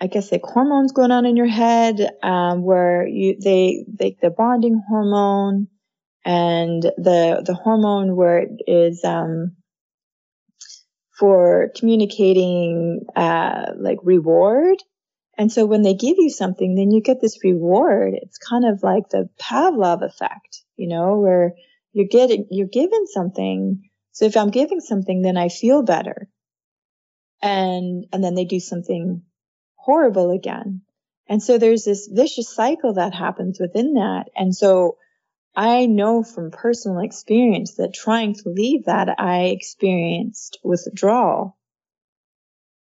[0.00, 4.30] I guess, like hormones going on in your head, um, where you, they, they, the
[4.30, 5.68] bonding hormone
[6.24, 9.56] and the, the hormone where it is, um,
[11.18, 14.76] for communicating, uh, like reward.
[15.40, 18.12] And so when they give you something, then you get this reward.
[18.14, 21.54] It's kind of like the Pavlov effect, you know, where
[21.92, 26.28] you're getting, you're given something so if I'm giving something, then I feel better.
[27.42, 29.22] And, and then they do something
[29.76, 30.82] horrible again.
[31.26, 34.24] And so there's this vicious cycle that happens within that.
[34.36, 34.98] And so
[35.56, 41.56] I know from personal experience that trying to leave that, I experienced withdrawal.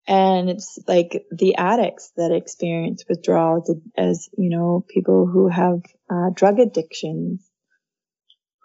[0.07, 3.65] And it's like the addicts that experience withdrawal
[3.97, 7.49] as, you know, people who have uh, drug addictions,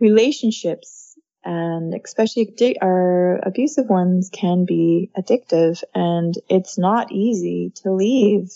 [0.01, 1.09] relationships
[1.43, 5.81] and especially our abusive ones can be addictive.
[5.95, 8.49] And it's not easy to leave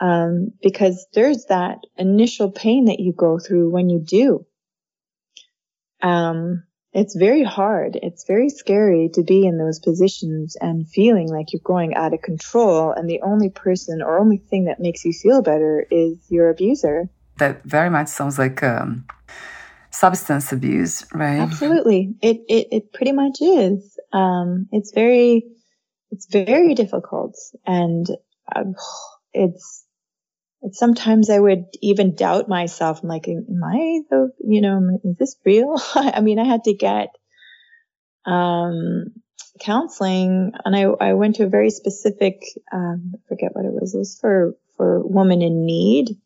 [0.00, 4.46] um, because there's that initial pain that you go through when you do.
[6.00, 11.52] Um, it's very hard it's very scary to be in those positions and feeling like
[11.52, 15.12] you're going out of control and the only person or only thing that makes you
[15.12, 19.04] feel better is your abuser that very much sounds like um
[19.92, 21.38] substance abuse, right?
[21.38, 22.14] Absolutely.
[22.22, 23.98] It, it, it pretty much is.
[24.12, 25.44] Um, it's very,
[26.10, 28.06] it's very difficult and
[28.56, 29.86] it's, it's
[30.70, 33.02] sometimes I would even doubt myself.
[33.02, 35.76] I'm like, am I the, you know, is this real?
[35.94, 37.08] I mean, I had to get,
[38.24, 39.06] um,
[39.60, 43.94] counseling and I, I went to a very specific, um, forget what it was.
[43.94, 46.16] It was for, for women in need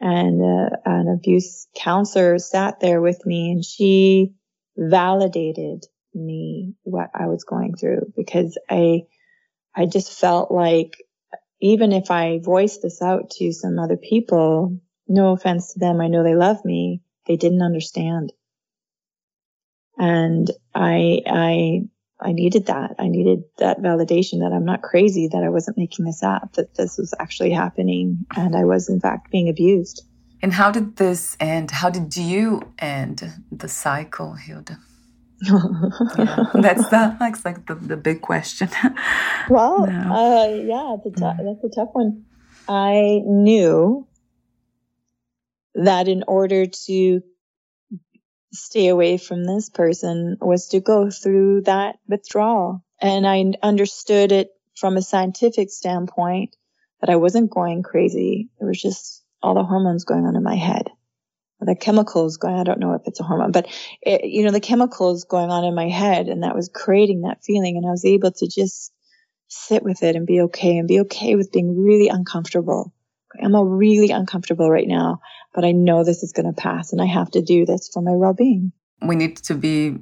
[0.00, 4.34] and uh, an abuse counselor sat there with me and she
[4.76, 9.02] validated me what I was going through because I
[9.74, 10.96] I just felt like
[11.60, 16.08] even if I voiced this out to some other people, no offense to them, I
[16.08, 18.32] know they love me, they didn't understand.
[19.96, 21.82] And I I
[22.20, 22.96] I needed that.
[22.98, 26.74] I needed that validation that I'm not crazy, that I wasn't making this up, that
[26.74, 30.04] this was actually happening, and I was in fact being abused.
[30.42, 31.70] And how did this end?
[31.70, 34.78] How did you end the cycle, Hilda?
[35.46, 38.68] Yeah, that's the that's like the, the big question.
[39.48, 40.14] well, no.
[40.14, 42.24] uh, yeah, that's a, that's a tough one.
[42.68, 44.06] I knew
[45.74, 47.22] that in order to
[48.52, 52.84] stay away from this person was to go through that withdrawal.
[53.00, 56.56] And I understood it from a scientific standpoint
[57.00, 58.48] that I wasn't going crazy.
[58.60, 60.88] It was just all the hormones going on in my head.
[61.64, 63.66] The chemicals going, I don't know if it's a hormone, but
[64.02, 67.42] it, you know, the chemicals going on in my head and that was creating that
[67.44, 67.76] feeling.
[67.76, 68.92] And I was able to just
[69.48, 72.92] sit with it and be okay and be okay with being really uncomfortable.
[73.42, 75.20] I'm really uncomfortable right now,
[75.54, 78.00] but I know this is going to pass and I have to do this for
[78.00, 78.72] my well being.
[79.02, 79.98] We need to be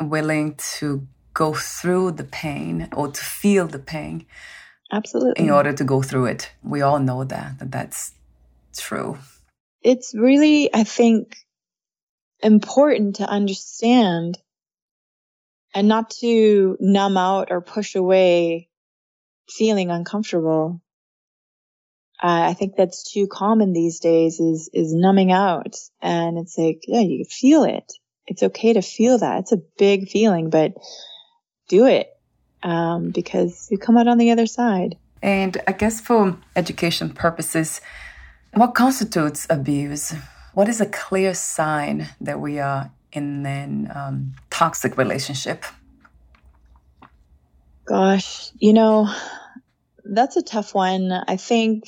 [0.00, 4.26] willing to go through the pain or to feel the pain.
[4.90, 5.44] Absolutely.
[5.44, 6.52] In order to go through it.
[6.62, 8.12] We all know that, that that's
[8.76, 9.18] true.
[9.82, 11.36] It's really, I think,
[12.42, 14.38] important to understand
[15.74, 18.68] and not to numb out or push away
[19.48, 20.80] feeling uncomfortable.
[22.22, 25.76] Uh, I think that's too common these days is, is numbing out.
[26.00, 27.92] And it's like, yeah, you feel it.
[28.26, 29.40] It's okay to feel that.
[29.40, 30.74] It's a big feeling, but
[31.68, 32.08] do it.
[32.62, 34.96] Um, because you come out on the other side.
[35.20, 37.80] And I guess for education purposes,
[38.54, 40.14] what constitutes abuse?
[40.54, 45.64] What is a clear sign that we are in an um, toxic relationship?
[47.84, 49.12] Gosh, you know,
[50.04, 51.12] that's a tough one.
[51.12, 51.84] I think,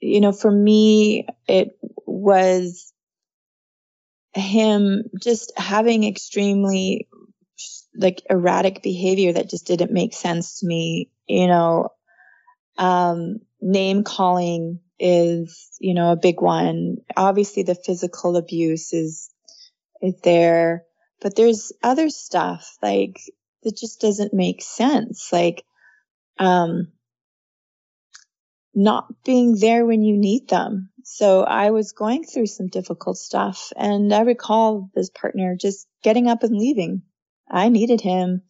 [0.00, 1.76] you know, for me, it
[2.06, 2.92] was
[4.34, 7.08] him just having extremely
[7.94, 11.10] like erratic behavior that just didn't make sense to me.
[11.26, 11.88] You know,
[12.78, 16.96] um, name calling is, you know, a big one.
[17.16, 19.30] Obviously the physical abuse is,
[20.02, 20.84] is there,
[21.20, 23.20] but there's other stuff like
[23.62, 25.30] that just doesn't make sense.
[25.32, 25.64] Like,
[26.38, 26.92] um,
[28.76, 30.90] not being there when you need them.
[31.02, 36.28] So I was going through some difficult stuff and I recall this partner just getting
[36.28, 37.02] up and leaving.
[37.50, 38.42] I needed him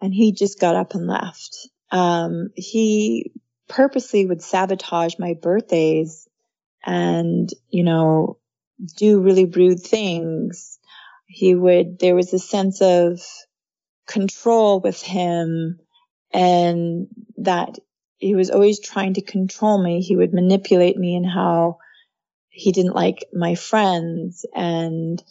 [0.00, 1.70] and he just got up and left.
[1.90, 3.32] Um, he
[3.68, 6.28] purposely would sabotage my birthdays
[6.84, 8.38] and, you know,
[8.96, 10.78] do really rude things.
[11.26, 13.20] He would, there was a sense of
[14.06, 15.80] control with him
[16.32, 17.08] and
[17.38, 17.78] that
[18.18, 20.00] he was always trying to control me.
[20.00, 21.78] He would manipulate me in how
[22.48, 25.22] he didn't like my friends and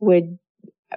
[0.00, 0.38] would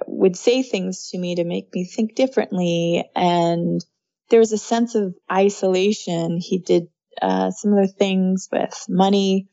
[0.06, 3.84] would say things to me to make me think differently and
[4.30, 6.38] there was a sense of isolation.
[6.38, 6.88] He did
[7.20, 9.48] uh, similar things with money.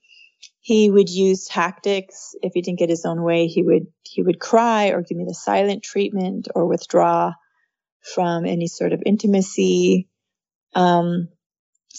[0.59, 2.35] He would use tactics.
[2.41, 5.25] If he didn't get his own way, he would he would cry or give me
[5.25, 7.33] the silent treatment or withdraw
[8.13, 10.07] from any sort of intimacy.
[10.73, 11.29] Um,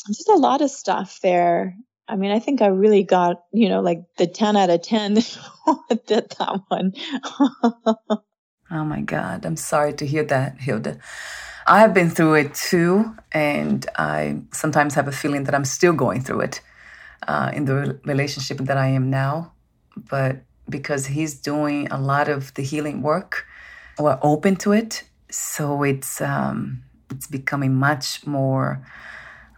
[0.08, 1.76] just a lot of stuff there.
[2.08, 5.14] I mean, I think I really got, you know, like the 10 out of 10
[6.06, 6.92] did that one.
[8.70, 9.44] oh my God.
[9.44, 10.98] I'm sorry to hear that, Hilda.
[11.66, 15.92] I have been through it too, and I sometimes have a feeling that I'm still
[15.92, 16.60] going through it
[17.26, 19.52] uh, in the relationship that I am now.
[19.96, 23.46] But because he's doing a lot of the healing work,
[23.98, 28.84] we're open to it, so it's um, it's becoming much more,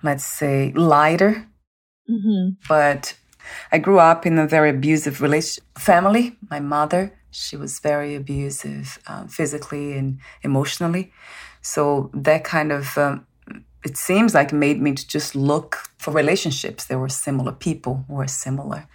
[0.03, 1.47] let's say, lighter.
[2.09, 2.51] Mm-hmm.
[2.69, 3.19] But
[3.71, 6.37] I grew up in a very abusive relation family.
[6.51, 11.13] My mother, she was very abusive, uh, physically and emotionally.
[11.69, 13.27] So that kind of, um,
[13.85, 16.87] it seems like made me to just look for relationships.
[16.87, 18.87] There were similar people who were similar.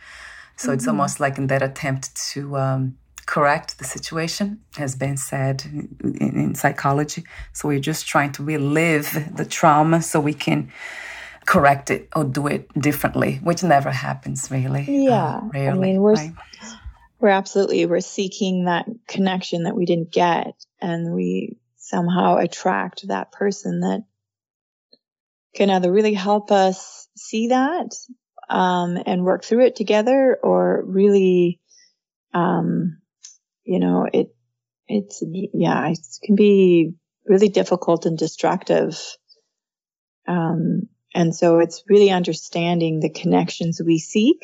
[0.56, 0.74] So mm-hmm.
[0.74, 2.98] it's almost like in that attempt to um,
[3.28, 5.64] correct the situation, has been said
[6.02, 7.24] in, in, psychology.
[7.52, 9.08] So we're just trying to relive
[9.38, 10.72] the trauma so we can
[11.46, 14.86] correct it or do it differently, which never happens really.
[14.88, 15.36] Yeah.
[15.36, 16.34] Uh, rarely, I mean, we're, right?
[17.20, 20.56] we're absolutely, we're seeking that connection that we didn't get.
[20.82, 24.04] And we somehow attract that person that
[25.56, 27.94] can either really help us see that
[28.50, 31.60] um, and work through it together or really
[32.34, 32.98] um,
[33.64, 34.34] you know it
[34.88, 35.22] it's
[35.54, 36.94] yeah it can be
[37.26, 39.00] really difficult and destructive.
[40.28, 44.40] Um, and so it's really understanding the connections we seek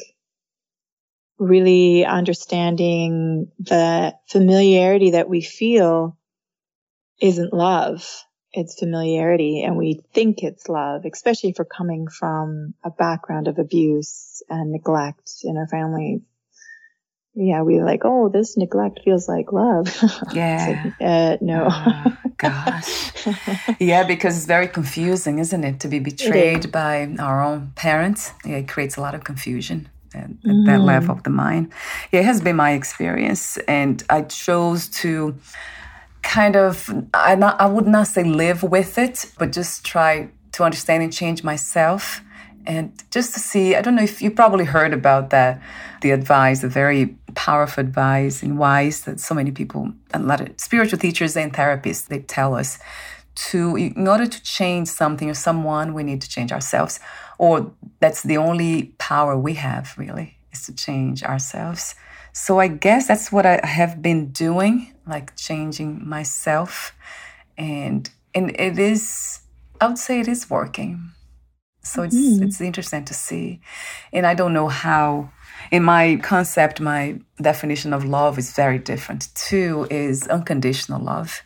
[1.39, 6.17] really understanding the familiarity that we feel
[7.19, 8.05] isn't love.
[8.51, 13.59] It's familiarity and we think it's love, especially if we're coming from a background of
[13.59, 16.21] abuse and neglect in our family.
[17.35, 19.95] Yeah, we like, oh, this neglect feels like love.
[20.33, 20.81] Yeah.
[20.83, 21.67] like, uh, no.
[21.69, 23.11] Oh, gosh.
[23.79, 25.79] yeah, because it's very confusing, isn't it?
[25.81, 28.33] To be betrayed by our own parents.
[28.43, 30.65] Yeah, it creates a lot of confusion at, at mm.
[30.65, 31.71] that level of the mind.
[32.11, 33.57] Yeah, it has been my experience.
[33.67, 35.35] And I chose to
[36.29, 40.63] kind of I not I would not say live with it, but just try to
[40.63, 42.21] understand and change myself.
[42.67, 45.59] And just to see, I don't know if you probably heard about that,
[46.01, 50.49] the advice, the very powerful advice and wise that so many people, a lot of
[50.57, 52.77] spiritual teachers and therapists, they tell us
[53.49, 56.99] to, in order to change something or someone, we need to change ourselves.
[57.39, 57.71] Or
[58.01, 61.95] that's the only power we have, really, is to change ourselves.
[62.33, 66.93] So I guess that's what I have been doing like changing myself.
[67.57, 69.39] And and it is
[69.81, 71.11] I would say it is working.
[71.83, 72.41] So it's mm.
[72.41, 73.61] it's interesting to see.
[74.13, 75.31] And I don't know how
[75.71, 79.29] in my concept, my definition of love is very different.
[79.35, 81.41] Two is unconditional love.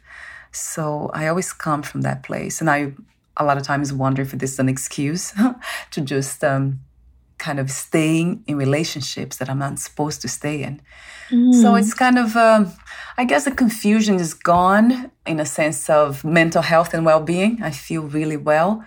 [0.52, 2.62] So I always come from that place.
[2.62, 2.94] And I
[3.38, 5.34] a lot of times wonder if this is an excuse
[5.92, 6.80] to just um,
[7.46, 10.82] kind of staying in relationships that I'm not supposed to stay in.
[11.30, 11.54] Mm.
[11.62, 12.62] So it's kind of, um,
[13.22, 17.54] I guess the confusion is gone in a sense of mental health and well being.
[17.70, 18.84] I feel really well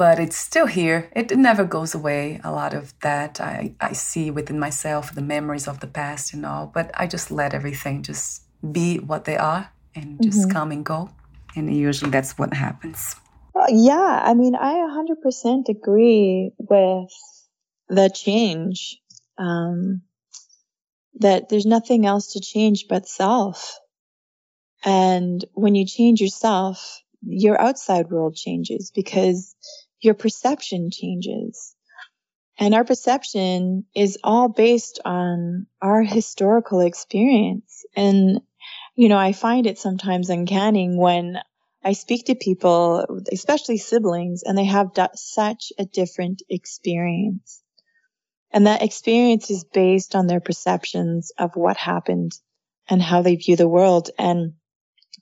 [0.00, 1.10] but it's still here.
[1.14, 2.40] It never goes away.
[2.42, 6.46] A lot of that I, I see within myself, the memories of the past and
[6.46, 10.52] all, but I just let everything just be what they are and just mm-hmm.
[10.52, 11.10] come and go.
[11.54, 13.14] And usually that's what happens.
[13.68, 17.12] Yeah, I mean, I 100% agree with
[17.90, 18.98] the change.
[19.36, 20.02] Um,
[21.20, 23.78] that there's nothing else to change but self.
[24.84, 29.54] And when you change yourself, your outside world changes because
[30.00, 31.74] your perception changes.
[32.58, 37.84] And our perception is all based on our historical experience.
[37.96, 38.40] And,
[38.96, 41.38] you know, I find it sometimes uncanny when
[41.82, 47.62] I speak to people, especially siblings, and they have such a different experience.
[48.52, 52.32] And that experience is based on their perceptions of what happened
[52.88, 54.10] and how they view the world.
[54.18, 54.54] And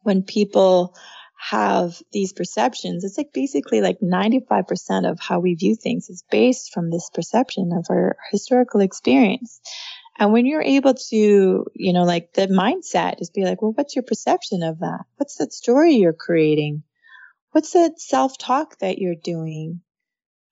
[0.03, 0.97] when people
[1.39, 6.73] have these perceptions, it's like basically like 95% of how we view things is based
[6.73, 9.61] from this perception of our historical experience.
[10.19, 13.95] And when you're able to, you know, like the mindset is be like, well, what's
[13.95, 15.05] your perception of that?
[15.17, 16.83] What's that story you're creating?
[17.53, 19.81] What's that self talk that you're doing?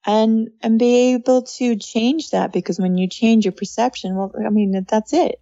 [0.08, 4.50] And, and be able to change that because when you change your perception, well, I
[4.50, 5.40] mean, that's it.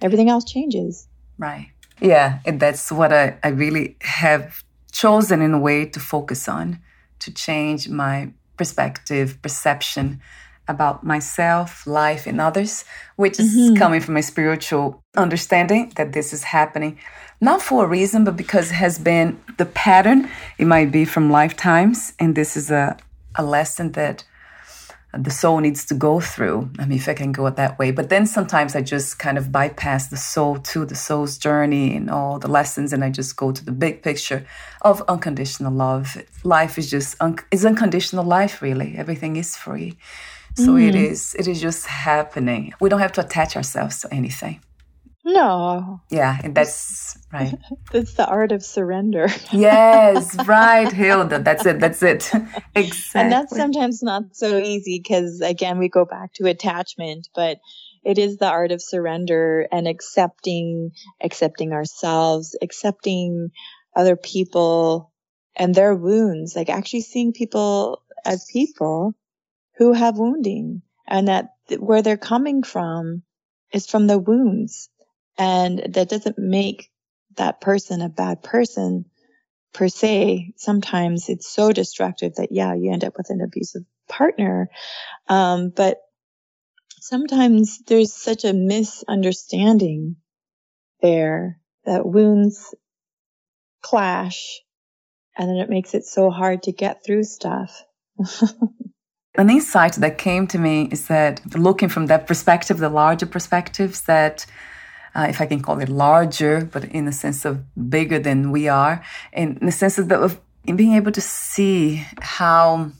[0.00, 1.06] Everything else changes.
[1.36, 1.68] Right.
[2.00, 2.38] Yeah.
[2.46, 6.80] And that's what I, I really have chosen in a way to focus on,
[7.18, 10.22] to change my perspective, perception
[10.68, 12.84] about myself, life, and others,
[13.16, 13.76] which is mm-hmm.
[13.76, 16.98] coming from a spiritual understanding that this is happening,
[17.40, 20.28] not for a reason, but because it has been the pattern.
[20.58, 22.96] It might be from lifetimes, and this is a,
[23.36, 24.24] a lesson that
[25.12, 26.70] the soul needs to go through.
[26.78, 27.90] I mean, if I can go it that way.
[27.90, 32.10] But then sometimes I just kind of bypass the soul to the soul's journey and
[32.10, 34.46] all the lessons, and I just go to the big picture
[34.82, 36.16] of unconditional love.
[36.44, 38.94] Life is just un- is unconditional life, really.
[38.96, 39.96] Everything is free.
[40.54, 40.88] So mm.
[40.88, 41.34] it is.
[41.38, 42.72] It is just happening.
[42.80, 44.60] We don't have to attach ourselves to anything.
[45.28, 46.02] No.
[46.08, 47.58] Yeah, and that's right.
[47.92, 49.26] That's the art of surrender.
[49.50, 51.40] yes, right, Hilda.
[51.40, 51.80] That's it.
[51.80, 52.30] That's it.
[52.76, 53.20] exactly.
[53.20, 57.58] And that's sometimes not so easy because, again, we go back to attachment, but
[58.04, 63.50] it is the art of surrender and accepting, accepting ourselves, accepting
[63.96, 65.12] other people
[65.56, 69.16] and their wounds, like actually seeing people as people
[69.78, 71.48] who have wounding and that
[71.80, 73.24] where they're coming from
[73.72, 74.88] is from the wounds
[75.38, 76.90] and that doesn't make
[77.36, 79.04] that person a bad person
[79.74, 80.54] per se.
[80.56, 84.70] Sometimes it's so destructive that, yeah, you end up with an abusive partner.
[85.28, 85.98] Um, but
[87.00, 90.16] sometimes there's such a misunderstanding
[91.02, 92.74] there that wounds
[93.82, 94.60] clash
[95.36, 97.84] and then it makes it so hard to get through stuff.
[99.34, 104.00] An insight that came to me is that looking from that perspective, the larger perspectives,
[104.02, 104.46] that
[105.16, 108.68] uh, if I can call it larger, but in the sense of bigger than we
[108.68, 109.02] are,
[109.32, 112.90] in the sense of, the, of being able to see how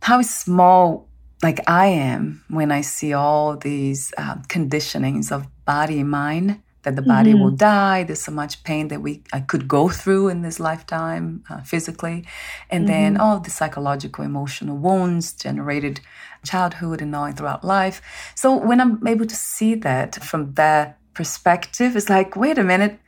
[0.00, 1.08] how small
[1.42, 6.96] like I am when I see all these uh, conditionings of body and mind that
[6.96, 7.40] the body mm-hmm.
[7.40, 8.04] will die.
[8.04, 12.26] There's so much pain that we I could go through in this lifetime uh, physically,
[12.68, 12.92] and mm-hmm.
[12.92, 16.00] then all the psychological, emotional wounds generated
[16.44, 18.02] childhood and all throughout life.
[18.34, 22.98] So when I'm able to see that from that perspective, it's like, wait a minute,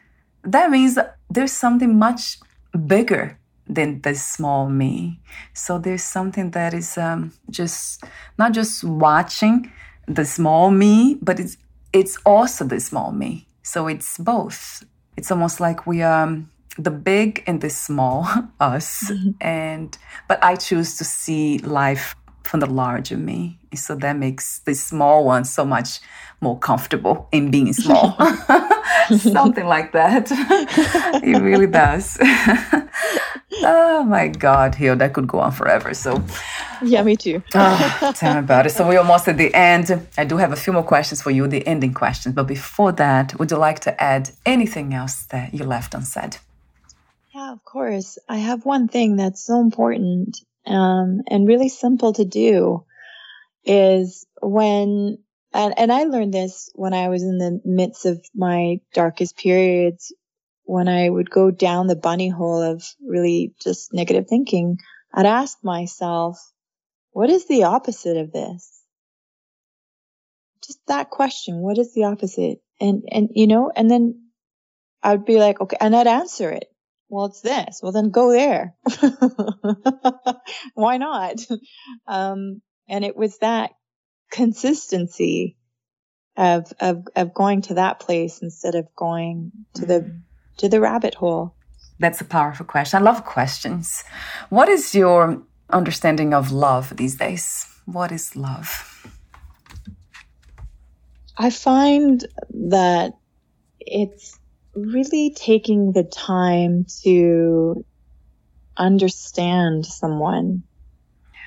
[0.43, 0.99] that means
[1.29, 2.39] there's something much
[2.87, 3.39] bigger
[3.69, 5.21] than the small me.
[5.53, 8.05] So there's something that is um, just
[8.39, 9.73] not just watching
[10.07, 11.57] the small me, but it's
[11.93, 13.47] it's also the small me.
[13.63, 14.85] So it's both.
[15.17, 18.25] It's almost like we are um, the big and the small
[18.61, 19.31] us, mm-hmm.
[19.41, 19.97] and
[20.29, 22.15] but I choose to see life
[22.47, 23.59] from the larger me.
[23.75, 26.01] So that makes the small one so much
[26.41, 28.17] more comfortable in being small.
[29.19, 30.29] Something like that.
[31.23, 32.19] it really does.
[33.63, 35.95] oh my God, Hill, that could go on forever.
[35.95, 36.23] So,
[36.83, 37.43] yeah, me too.
[37.55, 38.71] oh, tell me about it.
[38.71, 40.07] So, we're almost at the end.
[40.17, 42.35] I do have a few more questions for you, the ending questions.
[42.35, 46.39] But before that, would you like to add anything else that you left unsaid?
[47.35, 48.19] Yeah, of course.
[48.29, 52.85] I have one thing that's so important um, and really simple to do
[53.65, 55.19] is when,
[55.53, 60.13] and, and I learned this when I was in the midst of my darkest periods
[60.67, 64.79] when I would go down the bunny hole of really just negative thinking,
[65.15, 66.39] I'd ask myself,
[67.13, 68.83] what is the opposite of this?
[70.67, 72.59] Just that question, what is the opposite?
[72.81, 74.27] And, and, you know, and then
[75.03, 76.69] I'd be like, okay, and I'd answer it.
[77.09, 77.81] Well, it's this.
[77.83, 78.75] Well, then go there.
[80.75, 81.37] Why not?
[82.07, 83.71] Um, and it was that
[84.31, 85.57] consistency
[86.37, 90.19] of, of, of going to that place instead of going to the mm-hmm
[90.59, 91.55] to the rabbit hole?
[91.99, 92.99] That's a powerful question.
[92.99, 94.05] I love questions.
[94.49, 97.67] What is your understanding of love these days?
[97.87, 99.09] What is love?
[101.39, 103.13] I find that
[103.81, 104.39] it's
[104.77, 107.85] really taking the time to
[108.77, 110.63] understand someone.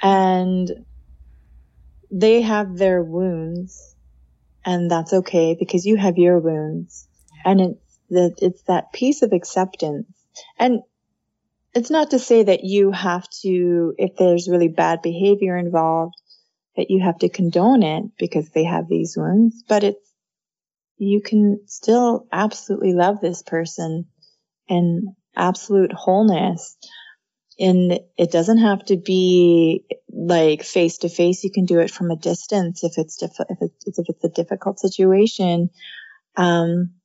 [0.02, 0.70] And
[2.12, 3.96] they have their wounds
[4.66, 7.08] and that's okay because you have your wounds.
[7.46, 10.08] And it's that it's that piece of acceptance.
[10.58, 10.82] And
[11.74, 16.16] it's not to say that you have to, if there's really bad behavior involved,
[16.76, 20.09] that you have to condone it because they have these wounds, but it's,
[21.00, 24.06] you can still absolutely love this person
[24.68, 26.78] in absolute wholeness.
[27.60, 31.44] And it doesn't have to be like face to face.
[31.44, 33.32] You can do it from a distance if it's if
[33.62, 35.70] it's if it's a difficult situation.
[36.38, 37.00] Um,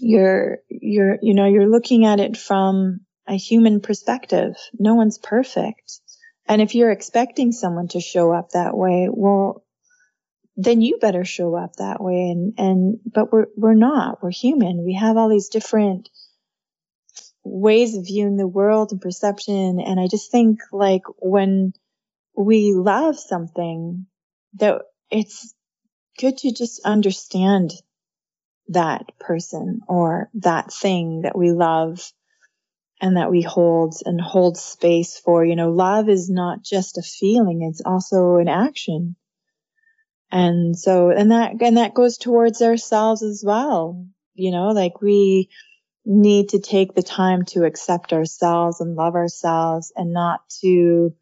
[0.00, 6.00] you're you're you know you're looking at it from a human perspective no one's perfect
[6.46, 9.64] and if you're expecting someone to show up that way well
[10.56, 12.30] then you better show up that way.
[12.30, 14.22] And and but we're we're not.
[14.22, 14.84] We're human.
[14.84, 16.08] We have all these different
[17.44, 19.80] ways of viewing the world and perception.
[19.80, 21.72] And i just think like when
[22.36, 24.06] we love something
[24.54, 25.54] that it's
[26.18, 27.72] good to just understand
[28.68, 32.12] that person or that thing that we love
[33.00, 35.44] and that we hold and hold space for.
[35.44, 39.16] You know, love is not just a feeling, it's also an action.
[40.30, 44.06] And so, and that, and that goes towards ourselves as well.
[44.34, 45.48] You know, like we
[46.04, 51.14] need to take the time to accept ourselves and love ourselves and not to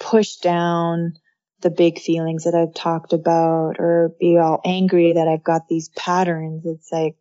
[0.00, 1.14] push down
[1.60, 5.90] the big feelings that I've talked about or be all angry that I've got these
[5.90, 6.64] patterns.
[6.66, 7.16] It's like,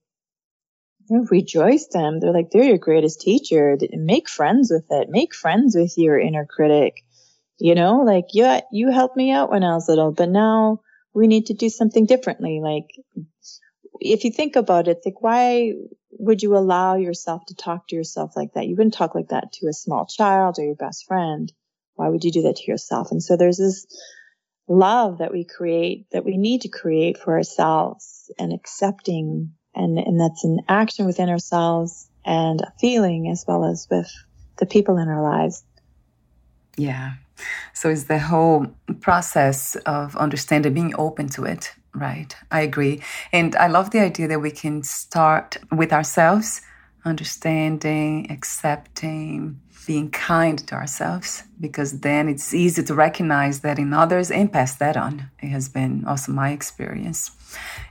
[1.29, 2.19] rejoice them.
[2.19, 3.77] They're like, they're your greatest teacher.
[3.93, 5.09] Make friends with it.
[5.09, 7.03] Make friends with your inner critic.
[7.59, 10.79] You know, like, yeah, you helped me out when I was little, but now
[11.13, 12.59] we need to do something differently.
[12.61, 12.89] Like,
[13.99, 15.73] if you think about it, like, why
[16.11, 18.67] would you allow yourself to talk to yourself like that?
[18.67, 21.51] You wouldn't talk like that to a small child or your best friend.
[21.95, 23.11] Why would you do that to yourself?
[23.11, 23.85] And so there's this
[24.67, 29.53] love that we create, that we need to create for ourselves and accepting.
[29.75, 34.11] And, and that's an action within ourselves and a feeling as well as with
[34.57, 35.63] the people in our lives.
[36.77, 37.13] Yeah.
[37.73, 38.67] So it's the whole
[38.99, 42.35] process of understanding, being open to it, right?
[42.51, 43.01] I agree.
[43.31, 46.61] And I love the idea that we can start with ourselves,
[47.05, 54.31] understanding, accepting, being kind to ourselves because then it's easy to recognize that in others
[54.31, 55.29] and pass that on.
[55.41, 57.31] It has been also my experience.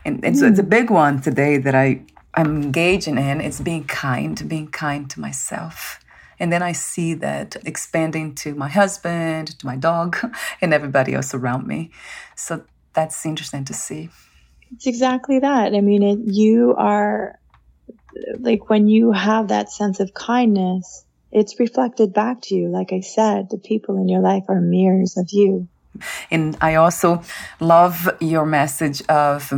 [0.05, 0.69] And, and so it's a hmm.
[0.69, 2.03] big one today that I,
[2.35, 3.41] I'm engaging in.
[3.41, 6.00] It's being kind, being kind to myself.
[6.41, 10.17] And then I see that expanding to my husband, to my dog,
[10.61, 11.91] and everybody else around me.
[12.35, 12.65] So
[12.95, 14.09] that's interesting to see.
[14.73, 15.75] It's exactly that.
[15.75, 17.39] I mean, it, you are
[18.39, 22.69] like when you have that sense of kindness, it's reflected back to you.
[22.69, 25.69] Like I said, the people in your life are mirrors of you.
[26.31, 27.23] And I also
[27.59, 29.53] love your message of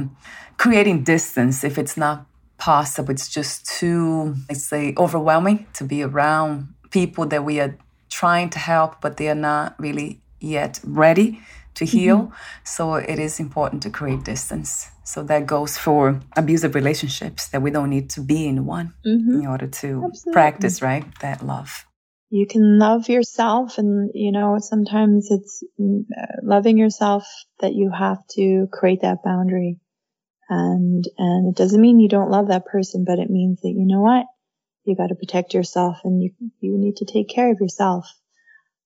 [0.59, 2.27] creating distance if it's not
[2.59, 3.11] possible.
[3.11, 7.77] It's just too, I say, overwhelming to be around people that we are
[8.11, 11.41] trying to help, but they are not really yet ready
[11.75, 12.19] to heal.
[12.19, 12.35] Mm-hmm.
[12.65, 14.89] So it is important to create distance.
[15.05, 19.41] So that goes for abusive relationships that we don't need to be in one mm-hmm.
[19.41, 20.33] in order to Absolutely.
[20.33, 21.05] practice, right?
[21.21, 21.87] That love.
[22.31, 27.27] You can love yourself, and you know, sometimes it's mm, uh, loving yourself
[27.61, 29.79] that you have to create that boundary.
[30.49, 33.87] And, and it doesn't mean you don't love that person, but it means that, you
[33.87, 34.27] know what?
[34.85, 36.31] You got to protect yourself and you,
[36.61, 38.13] you need to take care of yourself.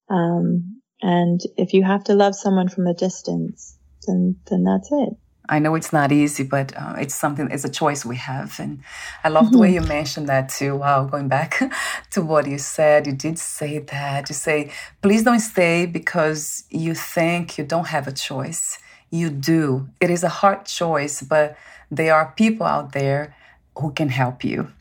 [0.09, 5.17] Um, and if you have to love someone from a distance, then, then that's it.
[5.49, 8.59] I know it's not easy, but uh, it's something, it's a choice we have.
[8.59, 8.83] And
[9.23, 9.53] I love mm-hmm.
[9.53, 9.85] the way mm-hmm.
[9.85, 10.77] you mentioned that too.
[10.77, 11.63] Wow, going back
[12.13, 14.29] to what you said, you did say that.
[14.29, 14.73] You say,
[15.03, 18.79] please don't stay because you think you don't have a choice.
[19.11, 19.89] You do.
[20.01, 21.57] It is a hard choice, but
[21.91, 23.37] there are people out there
[23.79, 24.73] who can help you.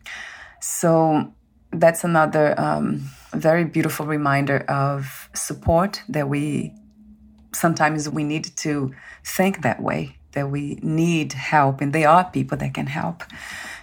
[0.59, 1.33] So
[1.71, 6.73] that's another um, very beautiful reminder of support that we
[7.53, 8.93] sometimes we need to
[9.23, 13.23] think that way that we need help and there are people that can help.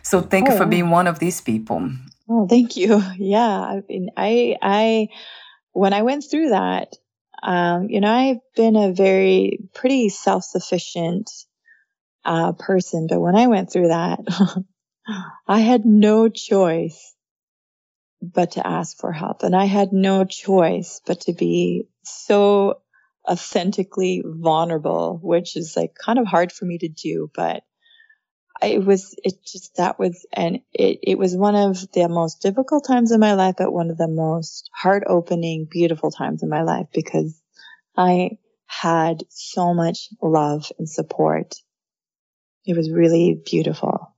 [0.03, 0.53] So thank oh.
[0.53, 1.91] you for being one of these people.
[2.29, 3.03] Oh thank you.
[3.17, 5.09] Yeah i mean i i
[5.73, 6.95] when i went through that
[7.43, 11.31] um, you know i've been a very pretty self-sufficient
[12.25, 14.21] uh, person but when i went through that
[15.49, 17.15] i had no choice
[18.21, 22.83] but to ask for help and i had no choice but to be so
[23.29, 27.63] authentically vulnerable, which is like kind of hard for me to do, but
[28.63, 32.87] it was, it just, that was, and it, it was one of the most difficult
[32.87, 36.63] times in my life, but one of the most heart opening, beautiful times in my
[36.63, 37.41] life because
[37.97, 41.55] I had so much love and support.
[42.65, 44.12] It was really beautiful.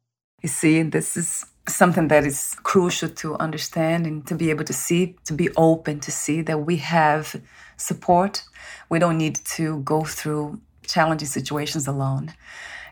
[0.45, 4.75] You see, this is something that is crucial to understand and to be able to
[4.75, 7.41] see, to be open to see that we have
[7.79, 8.45] support.
[8.91, 12.35] We don't need to go through challenging situations alone.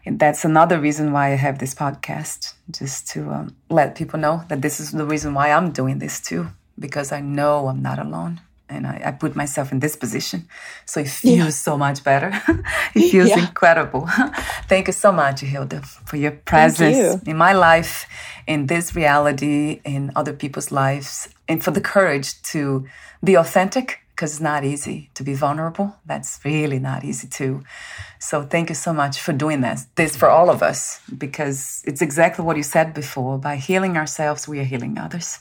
[0.07, 4.45] And that's another reason why I have this podcast, just to um, let people know
[4.49, 6.47] that this is the reason why I'm doing this too,
[6.79, 8.41] because I know I'm not alone
[8.73, 10.49] and I, I, put myself in this position.
[10.87, 11.51] So it feels yeah.
[11.51, 12.31] so much better.
[12.95, 13.47] it feels yeah.
[13.47, 14.07] incredible.
[14.69, 17.31] Thank you so much, Hilda, for your presence you.
[17.31, 18.07] in my life,
[18.47, 22.87] in this reality, in other people's lives, and for the courage to
[23.23, 25.97] be authentic because it's not easy to be vulnerable.
[26.07, 27.65] That's really not easy too.
[28.19, 29.87] So thank you so much for doing this.
[29.97, 33.39] This for all of us because it's exactly what you said before.
[33.39, 35.41] By healing ourselves, we are healing others.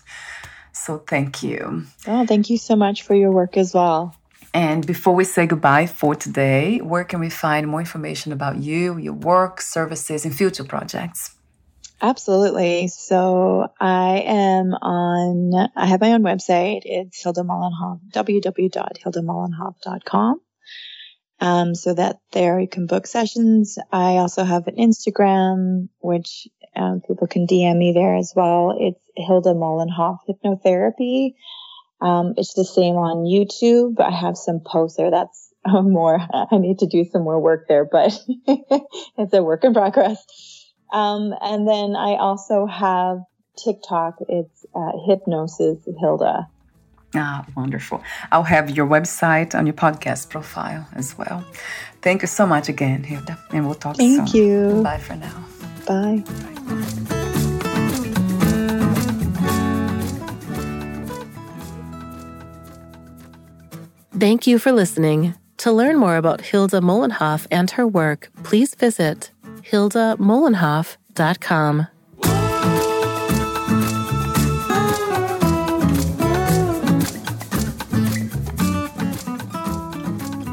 [0.73, 1.85] So thank you.
[2.07, 4.15] Oh, thank you so much for your work as well.
[4.53, 8.97] And before we say goodbye for today, where can we find more information about you,
[8.97, 11.35] your work, services, and future projects?
[12.01, 12.87] Absolutely.
[12.87, 16.81] So I am on, I have my own website.
[16.83, 20.41] It's Hilda Mollenhoff, www.hildamollenhoff.com.
[21.39, 23.77] Um, so that there you can book sessions.
[23.91, 28.77] I also have an Instagram, which um, people can DM me there as well.
[28.79, 31.35] It's Hilda Mollenhoff Hypnotherapy.
[31.99, 33.99] Um, it's the same on YouTube.
[33.99, 35.11] I have some posts there.
[35.11, 38.17] That's more, I need to do some more work there, but
[39.17, 40.23] it's a work in progress.
[40.91, 43.19] Um, and then I also have
[43.63, 44.15] TikTok.
[44.27, 46.47] It's uh, Hypnosis Hilda.
[47.13, 48.01] Ah, wonderful.
[48.31, 51.45] I'll have your website on your podcast profile as well.
[52.01, 54.25] Thank you so much again, Hilda, and we'll talk Thank soon.
[54.25, 54.81] Thank you.
[54.83, 55.45] Bye for now.
[55.85, 56.23] Bye.
[64.21, 65.33] Thank you for listening.
[65.57, 69.31] To learn more about Hilda Mollenhoff and her work, please visit
[69.63, 71.87] hildamollenhoff.com.